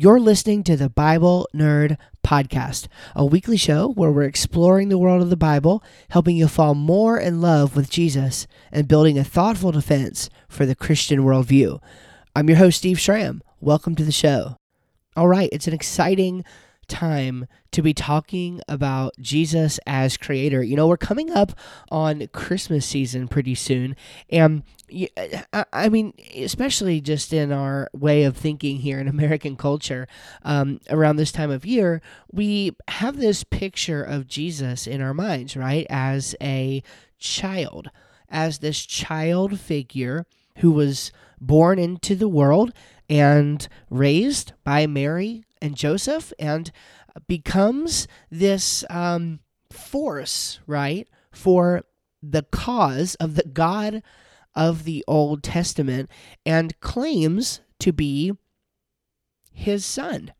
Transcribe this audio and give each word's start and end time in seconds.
You're 0.00 0.20
listening 0.20 0.62
to 0.62 0.76
the 0.76 0.88
Bible 0.88 1.48
Nerd 1.52 1.96
Podcast, 2.24 2.86
a 3.16 3.26
weekly 3.26 3.56
show 3.56 3.88
where 3.88 4.12
we're 4.12 4.22
exploring 4.22 4.90
the 4.90 4.96
world 4.96 5.22
of 5.22 5.28
the 5.28 5.36
Bible, 5.36 5.82
helping 6.10 6.36
you 6.36 6.46
fall 6.46 6.76
more 6.76 7.18
in 7.18 7.40
love 7.40 7.74
with 7.74 7.90
Jesus, 7.90 8.46
and 8.70 8.86
building 8.86 9.18
a 9.18 9.24
thoughtful 9.24 9.72
defense 9.72 10.30
for 10.48 10.66
the 10.66 10.76
Christian 10.76 11.24
worldview. 11.24 11.82
I'm 12.36 12.48
your 12.48 12.58
host, 12.58 12.78
Steve 12.78 13.00
Schramm. 13.00 13.42
Welcome 13.60 13.96
to 13.96 14.04
the 14.04 14.12
show. 14.12 14.54
All 15.16 15.26
right, 15.26 15.48
it's 15.50 15.66
an 15.66 15.74
exciting 15.74 16.44
time 16.88 17.46
to 17.70 17.82
be 17.82 17.94
talking 17.94 18.60
about 18.68 19.14
Jesus 19.20 19.78
as 19.86 20.16
creator. 20.16 20.62
You 20.62 20.76
know, 20.76 20.86
we're 20.86 20.96
coming 20.96 21.30
up 21.30 21.52
on 21.90 22.26
Christmas 22.32 22.86
season 22.86 23.28
pretty 23.28 23.54
soon. 23.54 23.94
And 24.30 24.62
I 25.62 25.88
mean, 25.90 26.14
especially 26.34 27.00
just 27.00 27.32
in 27.32 27.52
our 27.52 27.90
way 27.92 28.24
of 28.24 28.36
thinking 28.36 28.78
here 28.78 28.98
in 28.98 29.06
American 29.08 29.56
culture, 29.56 30.08
um, 30.42 30.80
around 30.88 31.16
this 31.16 31.32
time 31.32 31.50
of 31.50 31.66
year, 31.66 32.00
we 32.32 32.76
have 32.88 33.18
this 33.18 33.44
picture 33.44 34.02
of 34.02 34.26
Jesus 34.26 34.86
in 34.86 35.00
our 35.02 35.14
minds, 35.14 35.56
right? 35.56 35.86
As 35.90 36.34
a 36.40 36.82
child, 37.18 37.90
as 38.30 38.58
this 38.58 38.84
child 38.84 39.60
figure 39.60 40.26
who 40.56 40.70
was 40.70 41.12
born 41.40 41.78
into 41.78 42.16
the 42.16 42.28
world 42.28 42.72
and 43.08 43.68
raised 43.90 44.52
by 44.64 44.86
Mary 44.86 45.44
and 45.60 45.76
Joseph 45.76 46.32
and 46.38 46.70
becomes 47.26 48.06
this 48.30 48.84
um, 48.90 49.40
force, 49.70 50.60
right, 50.66 51.08
for 51.32 51.82
the 52.22 52.42
cause 52.42 53.14
of 53.16 53.34
the 53.34 53.44
God 53.44 54.02
of 54.54 54.84
the 54.84 55.04
Old 55.06 55.42
Testament 55.42 56.10
and 56.44 56.78
claims 56.80 57.60
to 57.80 57.92
be 57.92 58.32
his 59.52 59.84
son, 59.84 60.32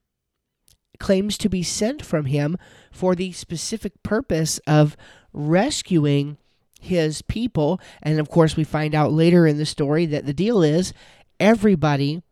claims 0.98 1.38
to 1.38 1.48
be 1.48 1.62
sent 1.62 2.05
from 2.05 2.27
him 2.27 2.56
for 2.91 3.14
the 3.14 3.32
specific 3.32 4.03
purpose 4.03 4.58
of 4.66 4.97
rescuing 5.32 6.36
his 6.80 7.22
people. 7.22 7.80
And 8.03 8.19
of 8.19 8.28
course, 8.28 8.56
we 8.56 8.64
find 8.64 8.94
out 8.94 9.12
later 9.12 9.47
in 9.47 9.58
the 9.58 9.66
story 9.66 10.06
that 10.06 10.27
the 10.27 10.32
deal 10.32 10.62
is 10.62 10.92
everybody 11.41 12.22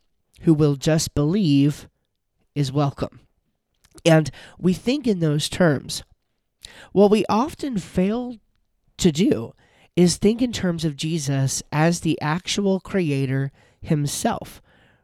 who 0.43 0.55
will 0.55 0.77
just 0.77 1.15
believe 1.15 1.89
is 2.57 2.73
welcome. 2.73 3.21
And 4.05 4.31
we 4.59 4.73
think 4.73 5.07
in 5.07 5.21
those 5.21 5.49
terms. 5.49 6.03
What 6.93 7.11
we 7.11 7.25
often 7.29 7.79
fail 7.79 8.37
to 8.99 9.13
do 9.13 9.53
is 9.95 10.17
think 10.17 10.43
in 10.43 10.53
terms 10.53 10.85
of 10.85 10.97
Jesus 10.97 11.63
as 11.71 12.01
the 12.01 12.21
actual 12.21 12.81
creator 12.81 13.53
himself, 13.81 14.61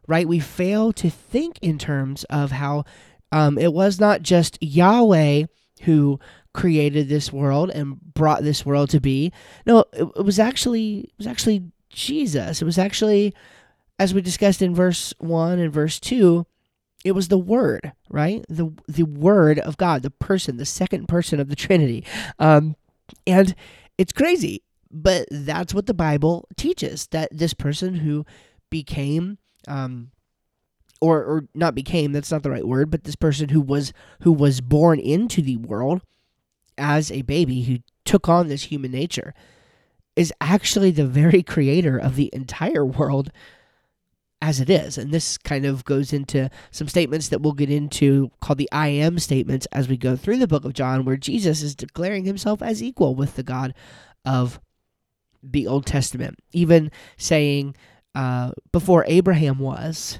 right? 0.06 0.28
We 0.28 0.40
fail 0.40 0.92
to 0.94 1.08
think 1.08 1.58
in 1.62 1.78
terms 1.78 2.24
of 2.24 2.50
how 2.50 2.84
um, 3.30 3.58
it 3.58 3.72
was 3.72 4.00
not 4.00 4.22
just 4.22 4.58
Yahweh 4.60 5.44
who 5.82 6.20
created 6.52 7.08
this 7.08 7.32
world 7.32 7.70
and 7.70 8.00
brought 8.00 8.42
this 8.42 8.66
world 8.66 8.90
to 8.90 9.00
be. 9.00 9.32
No, 9.64 9.84
it, 9.92 10.06
it 10.16 10.24
was 10.24 10.38
actually 10.38 11.00
it 11.00 11.14
was 11.18 11.26
actually 11.26 11.64
Jesus. 11.88 12.60
It 12.60 12.64
was 12.64 12.78
actually, 12.78 13.34
as 13.98 14.12
we 14.12 14.20
discussed 14.20 14.60
in 14.62 14.74
verse 14.74 15.14
one 15.18 15.58
and 15.58 15.72
verse 15.72 15.98
two, 15.98 16.46
it 17.04 17.12
was 17.12 17.28
the 17.28 17.38
word 17.38 17.92
right? 18.10 18.44
The 18.48 18.72
the 18.88 19.04
word 19.04 19.58
of 19.58 19.76
god 19.76 20.02
the 20.02 20.10
person 20.10 20.56
the 20.56 20.66
second 20.66 21.08
person 21.08 21.40
of 21.40 21.48
the 21.48 21.56
trinity. 21.56 22.04
Um, 22.38 22.76
and 23.26 23.54
it's 23.98 24.12
crazy 24.12 24.62
but 24.90 25.26
that's 25.30 25.72
what 25.74 25.86
the 25.86 25.94
bible 25.94 26.46
teaches 26.56 27.06
that 27.08 27.28
this 27.32 27.54
person 27.54 27.94
who 27.94 28.24
became 28.70 29.38
um, 29.68 30.10
or 31.00 31.22
or 31.24 31.44
not 31.54 31.74
became 31.74 32.12
that's 32.12 32.30
not 32.30 32.42
the 32.42 32.50
right 32.50 32.66
word 32.66 32.90
but 32.90 33.04
this 33.04 33.16
person 33.16 33.48
who 33.48 33.60
was 33.60 33.92
who 34.20 34.32
was 34.32 34.60
born 34.60 34.98
into 34.98 35.42
the 35.42 35.56
world 35.56 36.02
as 36.78 37.10
a 37.10 37.22
baby 37.22 37.62
who 37.62 37.78
took 38.04 38.28
on 38.28 38.48
this 38.48 38.64
human 38.64 38.90
nature 38.90 39.34
is 40.16 40.32
actually 40.40 40.90
the 40.90 41.06
very 41.06 41.42
creator 41.42 41.98
of 41.98 42.16
the 42.16 42.30
entire 42.32 42.84
world 42.84 43.30
as 44.42 44.60
it 44.60 44.68
is. 44.68 44.98
And 44.98 45.12
this 45.12 45.38
kind 45.38 45.64
of 45.64 45.84
goes 45.84 46.12
into 46.12 46.50
some 46.72 46.88
statements 46.88 47.28
that 47.28 47.40
we'll 47.40 47.52
get 47.52 47.70
into 47.70 48.30
called 48.40 48.58
the 48.58 48.68
I 48.72 48.88
am 48.88 49.20
statements 49.20 49.66
as 49.66 49.88
we 49.88 49.96
go 49.96 50.16
through 50.16 50.38
the 50.38 50.48
book 50.48 50.64
of 50.64 50.74
John, 50.74 51.04
where 51.04 51.16
Jesus 51.16 51.62
is 51.62 51.76
declaring 51.76 52.24
himself 52.24 52.60
as 52.60 52.82
equal 52.82 53.14
with 53.14 53.36
the 53.36 53.44
God 53.44 53.72
of 54.26 54.60
the 55.44 55.68
Old 55.68 55.86
Testament, 55.86 56.40
even 56.52 56.90
saying, 57.16 57.76
uh, 58.16 58.50
Before 58.72 59.04
Abraham 59.06 59.60
was, 59.60 60.18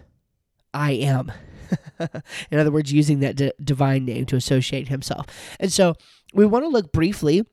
I 0.73 0.93
am. 0.93 1.33
In 2.51 2.59
other 2.59 2.71
words, 2.71 2.93
using 2.93 3.21
that 3.21 3.37
d- 3.37 3.53
divine 3.63 4.05
name 4.05 4.25
to 4.27 4.37
associate 4.37 4.87
himself. 4.87 5.27
And 5.59 5.73
so 5.73 5.95
we 6.33 6.47
want 6.47 6.65
to 6.65 6.69
look 6.69 6.93
briefly 6.93 7.45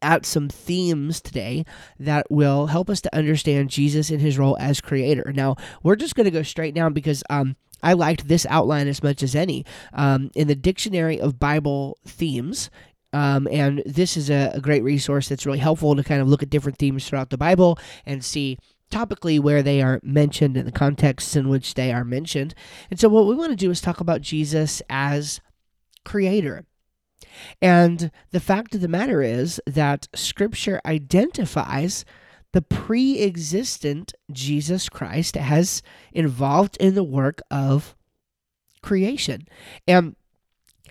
at 0.00 0.26
some 0.26 0.48
themes 0.48 1.20
today 1.20 1.64
that 1.98 2.30
will 2.30 2.66
help 2.66 2.88
us 2.88 3.00
to 3.02 3.14
understand 3.14 3.70
Jesus 3.70 4.10
in 4.10 4.20
his 4.20 4.38
role 4.38 4.56
as 4.58 4.80
creator. 4.80 5.32
Now, 5.34 5.56
we're 5.82 5.96
just 5.96 6.14
going 6.14 6.24
to 6.24 6.30
go 6.30 6.42
straight 6.42 6.74
down 6.74 6.92
because 6.92 7.22
um, 7.30 7.56
I 7.82 7.92
liked 7.92 8.28
this 8.28 8.46
outline 8.48 8.88
as 8.88 9.02
much 9.02 9.22
as 9.22 9.34
any. 9.34 9.64
Um, 9.92 10.30
in 10.34 10.48
the 10.48 10.54
Dictionary 10.54 11.20
of 11.20 11.38
Bible 11.38 11.98
Themes, 12.06 12.70
um, 13.12 13.46
and 13.50 13.82
this 13.84 14.16
is 14.16 14.30
a, 14.30 14.52
a 14.54 14.60
great 14.60 14.82
resource 14.82 15.28
that's 15.28 15.44
really 15.44 15.58
helpful 15.58 15.94
to 15.94 16.02
kind 16.02 16.22
of 16.22 16.28
look 16.28 16.42
at 16.42 16.50
different 16.50 16.78
themes 16.78 17.06
throughout 17.06 17.30
the 17.30 17.36
Bible 17.36 17.78
and 18.06 18.24
see 18.24 18.58
topically 18.90 19.40
where 19.40 19.62
they 19.62 19.82
are 19.82 20.00
mentioned 20.02 20.56
and 20.56 20.66
the 20.66 20.72
contexts 20.72 21.36
in 21.36 21.48
which 21.48 21.74
they 21.74 21.92
are 21.92 22.04
mentioned. 22.04 22.54
And 22.90 22.98
so, 22.98 23.08
what 23.08 23.26
we 23.26 23.34
want 23.34 23.50
to 23.50 23.56
do 23.56 23.70
is 23.70 23.80
talk 23.80 24.00
about 24.00 24.20
Jesus 24.20 24.80
as 24.88 25.40
creator. 26.04 26.64
And 27.60 28.10
the 28.30 28.40
fact 28.40 28.74
of 28.74 28.80
the 28.80 28.88
matter 28.88 29.22
is 29.22 29.60
that 29.66 30.08
Scripture 30.14 30.80
identifies 30.84 32.04
the 32.52 32.62
pre 32.62 33.20
existent 33.22 34.14
Jesus 34.30 34.88
Christ 34.88 35.36
as 35.36 35.82
involved 36.12 36.76
in 36.78 36.94
the 36.94 37.04
work 37.04 37.40
of 37.50 37.94
creation. 38.82 39.46
And 39.86 40.16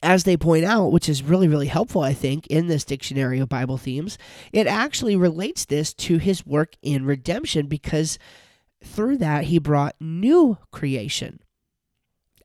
as 0.03 0.23
they 0.23 0.35
point 0.35 0.65
out, 0.65 0.91
which 0.91 1.07
is 1.07 1.21
really, 1.21 1.47
really 1.47 1.67
helpful, 1.67 2.01
I 2.01 2.13
think, 2.13 2.47
in 2.47 2.67
this 2.67 2.83
dictionary 2.83 3.39
of 3.39 3.49
Bible 3.49 3.77
themes, 3.77 4.17
it 4.51 4.65
actually 4.65 5.15
relates 5.15 5.65
this 5.65 5.93
to 5.95 6.17
his 6.17 6.45
work 6.45 6.75
in 6.81 7.05
redemption 7.05 7.67
because 7.67 8.17
through 8.83 9.17
that 9.17 9.45
he 9.45 9.59
brought 9.59 9.95
new 9.99 10.57
creation 10.71 11.39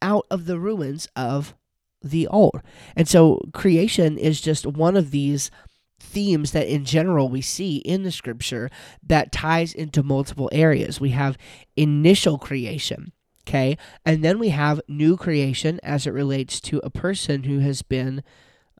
out 0.03 0.27
of 0.31 0.45
the 0.45 0.59
ruins 0.59 1.09
of 1.17 1.55
the 2.11 2.27
old. 2.29 2.61
And 2.95 3.09
so 3.09 3.41
creation 3.53 4.19
is 4.19 4.41
just 4.41 4.67
one 4.67 4.97
of 4.97 5.11
these 5.11 5.51
themes 5.99 6.53
that 6.53 6.69
in 6.69 6.85
general 6.85 7.29
we 7.29 7.41
see 7.41 7.77
in 7.79 8.03
the 8.03 8.13
scripture 8.13 8.71
that 9.03 9.33
ties 9.33 9.75
into 9.75 10.03
multiple 10.03 10.49
areas. 10.53 11.01
We 11.01 11.11
have 11.11 11.39
initial 11.77 12.39
creation, 12.39 13.13
okay? 13.49 13.77
And 14.05 14.25
then 14.25 14.39
we 14.39 14.51
have 14.51 14.81
new 14.89 15.17
creation 15.17 15.81
as 15.83 16.07
it 16.07 16.13
relates 16.13 16.61
to 16.63 16.81
a 16.85 16.91
person 16.91 17.45
who 17.45 17.61
has 17.61 17.83
been 17.83 18.23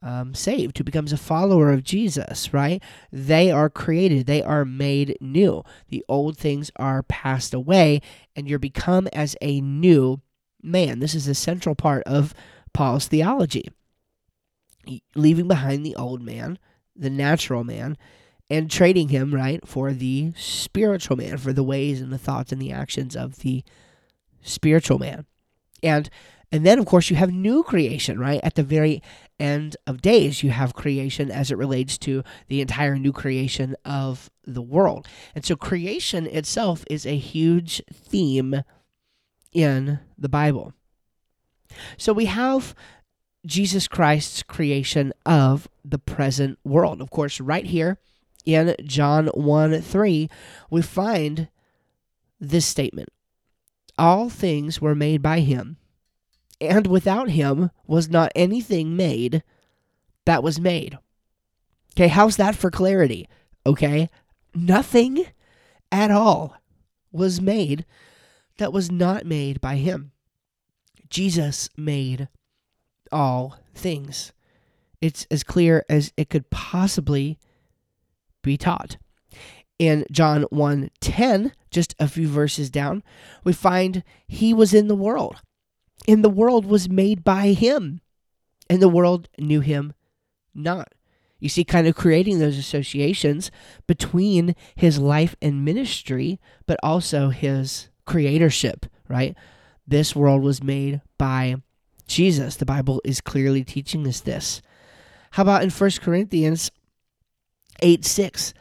um, 0.03 0.35
saved, 0.35 0.79
who 0.79 0.85
becomes 0.85 1.13
a 1.13 1.17
follower 1.17 1.73
of 1.73 1.83
Jesus, 1.83 2.53
right? 2.53 2.83
They 3.11 3.51
are 3.51 3.71
created, 3.71 4.27
they 4.27 4.43
are 4.43 4.65
made 4.65 5.17
new. 5.21 5.65
The 5.89 6.05
old 6.09 6.37
things 6.37 6.71
are 6.77 7.03
passed 7.03 7.55
away, 7.55 8.03
and 8.35 8.49
you're 8.49 8.59
become 8.59 9.09
as 9.13 9.37
a 9.41 9.61
new 9.61 10.21
man. 10.63 10.99
This 10.99 11.15
is 11.15 11.29
a 11.29 11.35
central 11.35 11.75
part 11.75 12.03
of 12.05 12.35
Paul's 12.77 13.09
theology, 13.09 13.71
leaving 15.15 15.49
behind 15.49 15.85
the 15.85 15.97
old 15.97 16.21
man, 16.21 16.59
the 16.95 17.09
natural 17.09 17.65
man, 17.65 17.97
and 18.51 18.71
trading 18.71 19.09
him, 19.09 19.35
right, 19.35 19.67
for 19.67 19.95
the 19.95 20.35
spiritual 20.37 21.17
man, 21.17 21.39
for 21.39 21.55
the 21.55 21.63
ways 21.63 22.03
and 22.03 22.13
the 22.13 22.19
thoughts 22.19 22.53
and 22.53 22.61
the 22.61 22.73
actions 22.73 23.17
of 23.17 23.39
the 23.39 23.65
spiritual 24.43 24.99
man. 24.99 25.25
And 25.83 26.11
and 26.53 26.67
then 26.67 26.79
of 26.79 26.85
course 26.85 27.09
you 27.09 27.17
have 27.17 27.33
new 27.33 27.63
creation, 27.63 28.19
right? 28.19 28.41
At 28.43 28.57
the 28.57 28.63
very 28.63 29.03
end 29.41 29.79
of 29.87 30.03
days, 30.03 30.43
you 30.43 30.51
have 30.51 30.75
creation 30.75 31.31
as 31.31 31.51
it 31.51 31.57
relates 31.57 31.97
to 31.99 32.23
the 32.49 32.61
entire 32.61 32.99
new 32.99 33.13
creation 33.13 33.75
of 33.87 34.31
the 34.45 34.63
world. 34.63 35.09
And 35.35 35.47
so 35.47 35.57
creation 35.57 36.27
itself 36.27 36.85
is 36.91 37.07
a 37.07 37.17
huge 37.17 37.81
theme 37.91 38.63
in 39.53 39.99
the 40.19 40.29
Bible. 40.29 40.75
So 41.97 42.13
we 42.13 42.27
have 42.27 42.75
Jesus 43.47 43.87
Christ's 43.87 44.43
creation 44.43 45.13
of 45.25 45.69
the 45.85 45.99
present 45.99 46.59
world. 46.65 47.01
Of 47.01 47.11
course, 47.11 47.41
right 47.41 47.65
here 47.65 47.99
in 48.45 48.75
John 48.85 49.29
1 49.29 49.81
3, 49.81 50.29
we 50.71 50.83
find 50.83 51.49
this 52.41 52.67
statement 52.67 53.09
All 53.99 54.29
things 54.29 54.81
were 54.81 54.95
made 54.95 55.23
by 55.23 55.41
him, 55.41 55.77
and 56.61 56.87
without 56.87 57.31
him 57.31 57.71
was 57.87 58.09
not 58.09 58.33
anything 58.35 58.97
made 58.97 59.43
that 60.25 60.43
was 60.43 60.61
made. 60.61 60.99
Okay, 61.95 62.09
how's 62.09 62.37
that 62.37 62.57
for 62.57 62.71
clarity? 62.71 63.29
Okay, 63.65 64.11
nothing 64.55 65.27
at 65.91 66.11
all 66.11 66.57
was 67.11 67.41
made 67.41 67.87
that 68.59 68.73
was 68.73 68.91
not 68.91 69.25
made 69.25 69.61
by 69.61 69.77
him. 69.77 70.13
Jesus 71.11 71.69
made 71.77 72.29
all 73.13 73.59
things. 73.75 74.33
It's 75.01 75.27
as 75.31 75.43
clear 75.43 75.85
as 75.89 76.13
it 76.17 76.31
could 76.31 76.51
possibly 76.51 77.39
be 78.43 78.57
taught. 78.57 78.97
In 79.79 80.07
John 80.11 80.45
1:10, 80.51 81.53
just 81.71 81.95
a 81.99 82.09
few 82.09 82.29
verses 82.29 82.71
down, 82.71 83.03
we 83.45 83.53
find 83.53 84.03
he 84.27 84.55
was 84.55 84.73
in 84.73 84.89
the 84.89 84.97
world. 84.97 85.43
And 86.09 86.25
the 86.25 86.31
world 86.31 86.65
was 86.65 86.89
made 86.89 87.25
by 87.25 87.49
him. 87.49 88.01
And 88.71 88.81
the 88.81 88.89
world 88.89 89.29
knew 89.39 89.61
him 89.61 89.93
not. 90.55 90.93
You 91.39 91.49
see, 91.49 91.65
kind 91.65 91.87
of 91.87 91.95
creating 91.95 92.39
those 92.39 92.57
associations 92.57 93.51
between 93.87 94.57
his 94.75 94.99
life 94.99 95.37
and 95.43 95.65
ministry, 95.65 96.41
but 96.67 96.79
also 96.83 97.29
his 97.29 97.91
creatorship, 98.07 98.87
right? 99.09 99.37
This 99.87 100.17
world 100.17 100.43
was 100.43 100.63
made 100.63 101.01
by 101.19 101.57
Jesus. 102.07 102.57
The 102.57 102.67
Bible 102.67 103.01
is 103.05 103.21
clearly 103.21 103.65
teaching 103.65 104.07
us 104.07 104.21
this. 104.21 104.61
How 105.33 105.43
about 105.43 105.63
in 105.63 105.71
1 105.71 105.91
Corinthians 106.01 106.71
8 107.81 108.05
6? 108.05 108.55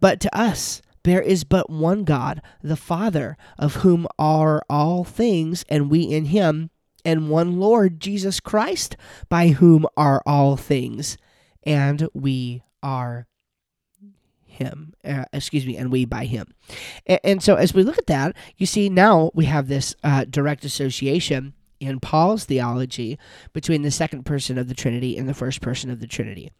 But 0.00 0.20
to 0.20 0.38
us, 0.38 0.80
there 1.04 1.22
is 1.22 1.44
but 1.44 1.70
one 1.70 2.04
God, 2.04 2.42
the 2.62 2.76
Father, 2.76 3.36
of 3.58 3.76
whom 3.76 4.06
are 4.18 4.62
all 4.68 5.04
things, 5.04 5.64
and 5.68 5.90
we 5.90 6.02
in 6.02 6.26
him, 6.26 6.70
and 7.04 7.30
one 7.30 7.58
Lord, 7.58 8.00
Jesus 8.00 8.40
Christ, 8.40 8.96
by 9.28 9.48
whom 9.48 9.86
are 9.96 10.22
all 10.26 10.56
things, 10.56 11.16
and 11.62 12.08
we 12.12 12.62
are 12.82 13.26
him. 14.58 14.94
Uh, 15.04 15.24
excuse 15.32 15.66
me, 15.66 15.76
and 15.76 15.90
we 15.90 16.04
by 16.04 16.24
him. 16.24 16.46
And, 17.06 17.20
and, 17.24 17.42
so 17.42 17.56
as 17.56 17.74
we 17.74 17.82
look 17.82 17.98
at 17.98 18.06
that, 18.06 18.36
you 18.56 18.66
see 18.66 18.88
now 18.88 19.30
we 19.34 19.46
have 19.46 19.68
this 19.68 19.94
uh, 20.04 20.24
direct 20.24 20.64
association 20.64 21.54
in 21.80 22.00
Paul's 22.00 22.44
theology 22.44 23.18
between 23.52 23.82
the 23.82 23.90
second 23.90 24.24
person 24.24 24.58
of 24.58 24.68
the 24.68 24.74
Trinity 24.74 25.16
and 25.16 25.28
the 25.28 25.34
first 25.34 25.60
person 25.60 25.90
of 25.90 26.00
the 26.00 26.06
Trinity. 26.06 26.50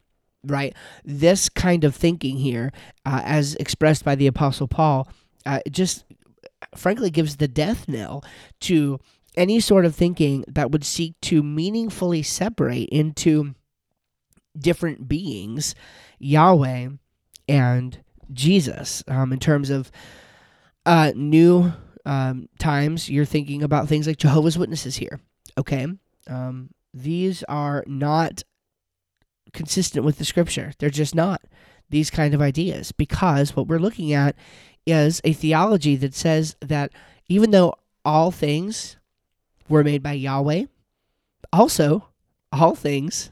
Right? 0.44 0.74
This 1.04 1.48
kind 1.48 1.84
of 1.84 1.94
thinking 1.94 2.38
here, 2.38 2.72
uh, 3.04 3.22
as 3.24 3.54
expressed 3.56 4.04
by 4.04 4.14
the 4.14 4.28
Apostle 4.28 4.68
Paul, 4.68 5.08
uh, 5.44 5.60
just 5.70 6.04
frankly 6.76 7.10
gives 7.10 7.36
the 7.36 7.48
death 7.48 7.88
knell 7.88 8.24
to 8.60 9.00
any 9.36 9.60
sort 9.60 9.84
of 9.84 9.94
thinking 9.94 10.44
that 10.48 10.70
would 10.70 10.84
seek 10.84 11.20
to 11.22 11.42
meaningfully 11.42 12.22
separate 12.22 12.88
into 12.90 13.54
different 14.56 15.08
beings 15.08 15.74
Yahweh 16.18 16.88
and 17.48 17.98
Jesus 18.32 19.02
um, 19.08 19.32
in 19.32 19.38
terms 19.38 19.70
of 19.70 19.90
uh, 20.86 21.12
new 21.14 21.72
um, 22.04 22.48
times 22.58 23.08
you're 23.10 23.24
thinking 23.24 23.62
about 23.62 23.88
things 23.88 24.06
like 24.06 24.16
Jehovah's 24.16 24.58
Witnesses 24.58 24.96
here. 24.96 25.20
Okay. 25.56 25.86
Um, 26.26 26.70
these 26.94 27.42
are 27.44 27.84
not 27.86 28.42
consistent 29.52 30.04
with 30.04 30.18
the 30.18 30.24
scripture. 30.24 30.72
They're 30.78 30.90
just 30.90 31.14
not 31.14 31.42
these 31.90 32.10
kind 32.10 32.34
of 32.34 32.42
ideas 32.42 32.92
because 32.92 33.56
what 33.56 33.66
we're 33.66 33.78
looking 33.78 34.12
at 34.12 34.36
is 34.86 35.20
a 35.24 35.32
theology 35.32 35.96
that 35.96 36.14
says 36.14 36.56
that 36.60 36.92
even 37.28 37.50
though 37.50 37.74
all 38.04 38.30
things 38.30 38.96
were 39.68 39.84
made 39.84 40.02
by 40.02 40.12
Yahweh, 40.12 40.64
also 41.52 42.08
all 42.52 42.74
things 42.74 43.30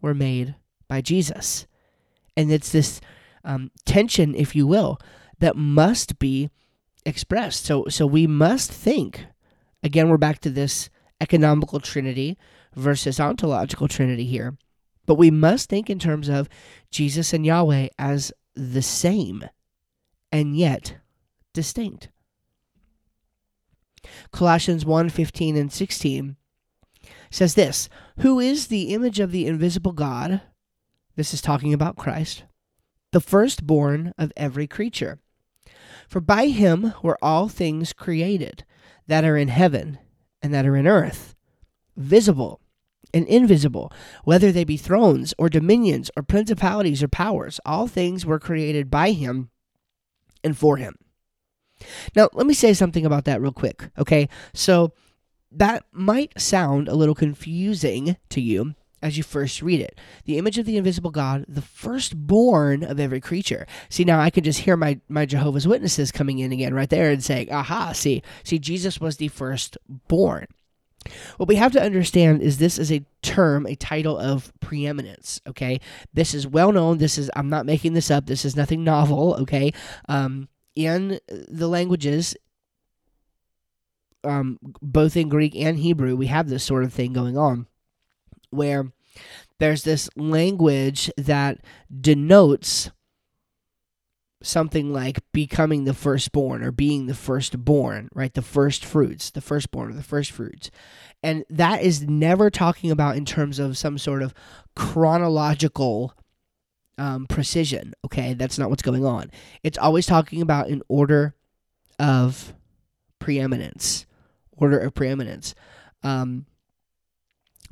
were 0.00 0.14
made 0.14 0.54
by 0.88 1.00
Jesus. 1.00 1.66
And 2.36 2.50
it's 2.50 2.72
this 2.72 3.00
um, 3.48 3.72
tension, 3.84 4.34
if 4.34 4.54
you 4.54 4.66
will, 4.66 5.00
that 5.40 5.56
must 5.56 6.18
be 6.18 6.50
expressed. 7.04 7.64
So, 7.64 7.86
so 7.88 8.06
we 8.06 8.26
must 8.26 8.70
think. 8.70 9.26
Again, 9.82 10.08
we're 10.08 10.18
back 10.18 10.38
to 10.40 10.50
this 10.50 10.90
economical 11.20 11.80
trinity 11.80 12.36
versus 12.74 13.18
ontological 13.18 13.88
trinity 13.88 14.26
here. 14.26 14.56
But 15.06 15.14
we 15.14 15.30
must 15.30 15.68
think 15.68 15.88
in 15.88 15.98
terms 15.98 16.28
of 16.28 16.48
Jesus 16.90 17.32
and 17.32 17.44
Yahweh 17.44 17.88
as 17.98 18.32
the 18.54 18.82
same 18.82 19.44
and 20.30 20.56
yet 20.56 20.96
distinct. 21.54 22.10
Colossians 24.32 24.84
1 24.84 25.08
15 25.08 25.56
and 25.56 25.72
16 25.72 26.36
says 27.30 27.54
this 27.54 27.88
Who 28.18 28.38
is 28.38 28.66
the 28.66 28.92
image 28.94 29.20
of 29.20 29.32
the 29.32 29.46
invisible 29.46 29.92
God? 29.92 30.42
This 31.16 31.32
is 31.32 31.40
talking 31.40 31.72
about 31.72 31.96
Christ, 31.96 32.44
the 33.12 33.20
firstborn 33.20 34.12
of 34.18 34.32
every 34.36 34.66
creature. 34.66 35.18
For 36.08 36.20
by 36.20 36.46
him 36.46 36.94
were 37.02 37.18
all 37.22 37.48
things 37.48 37.92
created 37.92 38.64
that 39.06 39.24
are 39.24 39.36
in 39.36 39.48
heaven 39.48 39.98
and 40.42 40.52
that 40.54 40.66
are 40.66 40.76
in 40.76 40.86
earth, 40.86 41.34
visible 41.96 42.60
and 43.12 43.26
invisible, 43.26 43.92
whether 44.24 44.52
they 44.52 44.64
be 44.64 44.76
thrones 44.76 45.32
or 45.38 45.48
dominions 45.48 46.10
or 46.16 46.22
principalities 46.22 47.02
or 47.02 47.08
powers. 47.08 47.60
All 47.64 47.86
things 47.86 48.26
were 48.26 48.38
created 48.38 48.90
by 48.90 49.12
him 49.12 49.50
and 50.44 50.56
for 50.56 50.76
him. 50.76 50.94
Now, 52.14 52.28
let 52.32 52.46
me 52.46 52.54
say 52.54 52.74
something 52.74 53.06
about 53.06 53.24
that 53.24 53.40
real 53.40 53.52
quick, 53.52 53.90
okay? 53.98 54.28
So, 54.52 54.92
that 55.50 55.84
might 55.92 56.38
sound 56.38 56.88
a 56.88 56.94
little 56.94 57.14
confusing 57.14 58.16
to 58.28 58.40
you 58.40 58.74
as 59.02 59.16
you 59.16 59.22
first 59.22 59.62
read 59.62 59.80
it. 59.80 59.98
The 60.24 60.38
image 60.38 60.58
of 60.58 60.66
the 60.66 60.76
invisible 60.76 61.10
God, 61.10 61.44
the 61.48 61.62
firstborn 61.62 62.82
of 62.82 62.98
every 62.98 63.20
creature. 63.20 63.66
See, 63.88 64.04
now 64.04 64.20
I 64.20 64.30
can 64.30 64.44
just 64.44 64.60
hear 64.60 64.76
my, 64.76 65.00
my 65.08 65.26
Jehovah's 65.26 65.68
Witnesses 65.68 66.12
coming 66.12 66.38
in 66.38 66.52
again 66.52 66.74
right 66.74 66.90
there 66.90 67.10
and 67.10 67.22
saying, 67.22 67.52
aha, 67.52 67.92
see, 67.92 68.22
see, 68.42 68.58
Jesus 68.58 69.00
was 69.00 69.16
the 69.16 69.28
firstborn. 69.28 70.46
What 71.36 71.48
we 71.48 71.56
have 71.56 71.72
to 71.72 71.82
understand 71.82 72.42
is 72.42 72.58
this 72.58 72.78
is 72.78 72.92
a 72.92 73.04
term, 73.22 73.66
a 73.66 73.76
title 73.76 74.18
of 74.18 74.52
preeminence, 74.60 75.40
okay? 75.46 75.80
This 76.12 76.34
is 76.34 76.46
well 76.46 76.72
known. 76.72 76.98
This 76.98 77.16
is, 77.18 77.30
I'm 77.36 77.48
not 77.48 77.66
making 77.66 77.94
this 77.94 78.10
up. 78.10 78.26
This 78.26 78.44
is 78.44 78.56
nothing 78.56 78.84
novel, 78.84 79.34
okay? 79.40 79.72
Um, 80.08 80.48
in 80.74 81.18
the 81.28 81.68
languages, 81.68 82.36
um, 84.24 84.58
both 84.82 85.16
in 85.16 85.28
Greek 85.28 85.54
and 85.56 85.78
Hebrew, 85.78 86.16
we 86.16 86.26
have 86.26 86.48
this 86.48 86.64
sort 86.64 86.84
of 86.84 86.92
thing 86.92 87.12
going 87.12 87.38
on 87.38 87.66
where 88.50 88.92
there's 89.58 89.82
this 89.82 90.08
language 90.16 91.10
that 91.16 91.58
denotes 92.00 92.90
something 94.42 94.92
like 94.92 95.20
becoming 95.32 95.84
the 95.84 95.94
firstborn 95.94 96.62
or 96.62 96.70
being 96.70 97.06
the 97.06 97.14
firstborn, 97.14 98.08
right? 98.14 98.34
The 98.34 98.42
first 98.42 98.84
fruits, 98.84 99.30
the 99.30 99.40
firstborn 99.40 99.90
or 99.90 99.94
the 99.94 100.02
first 100.02 100.30
fruits. 100.30 100.70
And 101.22 101.44
that 101.50 101.82
is 101.82 102.02
never 102.02 102.48
talking 102.50 102.90
about 102.90 103.16
in 103.16 103.24
terms 103.24 103.58
of 103.58 103.76
some 103.76 103.98
sort 103.98 104.22
of 104.22 104.32
chronological 104.76 106.14
um, 106.98 107.26
precision, 107.26 107.94
okay? 108.04 108.34
That's 108.34 108.58
not 108.58 108.70
what's 108.70 108.82
going 108.82 109.04
on. 109.04 109.30
It's 109.64 109.78
always 109.78 110.06
talking 110.06 110.40
about 110.40 110.68
an 110.68 110.82
order 110.88 111.34
of 111.98 112.54
preeminence, 113.18 114.06
order 114.52 114.78
of 114.78 114.94
preeminence. 114.94 115.54
Um, 116.04 116.46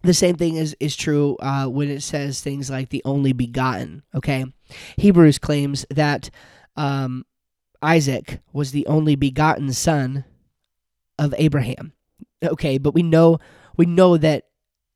the 0.06 0.14
same 0.14 0.36
thing 0.36 0.56
is, 0.56 0.76
is 0.80 0.96
true 0.96 1.36
uh, 1.40 1.66
when 1.66 1.90
it 1.90 2.02
says 2.02 2.40
things 2.40 2.70
like 2.70 2.88
the 2.90 3.02
only 3.04 3.32
begotten. 3.32 4.02
Okay, 4.14 4.44
Hebrews 4.96 5.38
claims 5.38 5.86
that 5.90 6.30
um, 6.76 7.25
Isaac 7.82 8.40
was 8.52 8.72
the 8.72 8.86
only 8.86 9.16
begotten 9.16 9.72
son 9.72 10.25
of 11.18 11.34
Abraham. 11.38 11.92
Okay, 12.42 12.78
but 12.78 12.94
we 12.94 13.02
know 13.02 13.38
we 13.76 13.86
know 13.86 14.16
that 14.16 14.44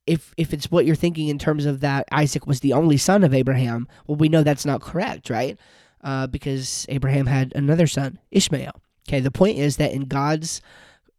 if 0.06 0.34
if 0.36 0.52
it's 0.52 0.70
what 0.70 0.86
you're 0.86 0.96
thinking 0.96 1.28
in 1.28 1.38
terms 1.38 1.66
of 1.66 1.80
that 1.80 2.06
Isaac 2.10 2.46
was 2.46 2.60
the 2.60 2.72
only 2.72 2.96
son 2.96 3.24
of 3.24 3.34
Abraham, 3.34 3.86
well, 4.06 4.16
we 4.16 4.28
know 4.28 4.42
that's 4.42 4.66
not 4.66 4.82
correct, 4.82 5.30
right? 5.30 5.58
Uh, 6.02 6.26
because 6.26 6.86
Abraham 6.88 7.26
had 7.26 7.52
another 7.54 7.86
son, 7.86 8.18
Ishmael. 8.30 8.80
Okay, 9.08 9.20
the 9.20 9.30
point 9.30 9.58
is 9.58 9.76
that 9.76 9.92
in 9.92 10.02
God's 10.02 10.62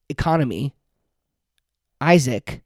economy, 0.10 0.74
Isaac 2.00 2.64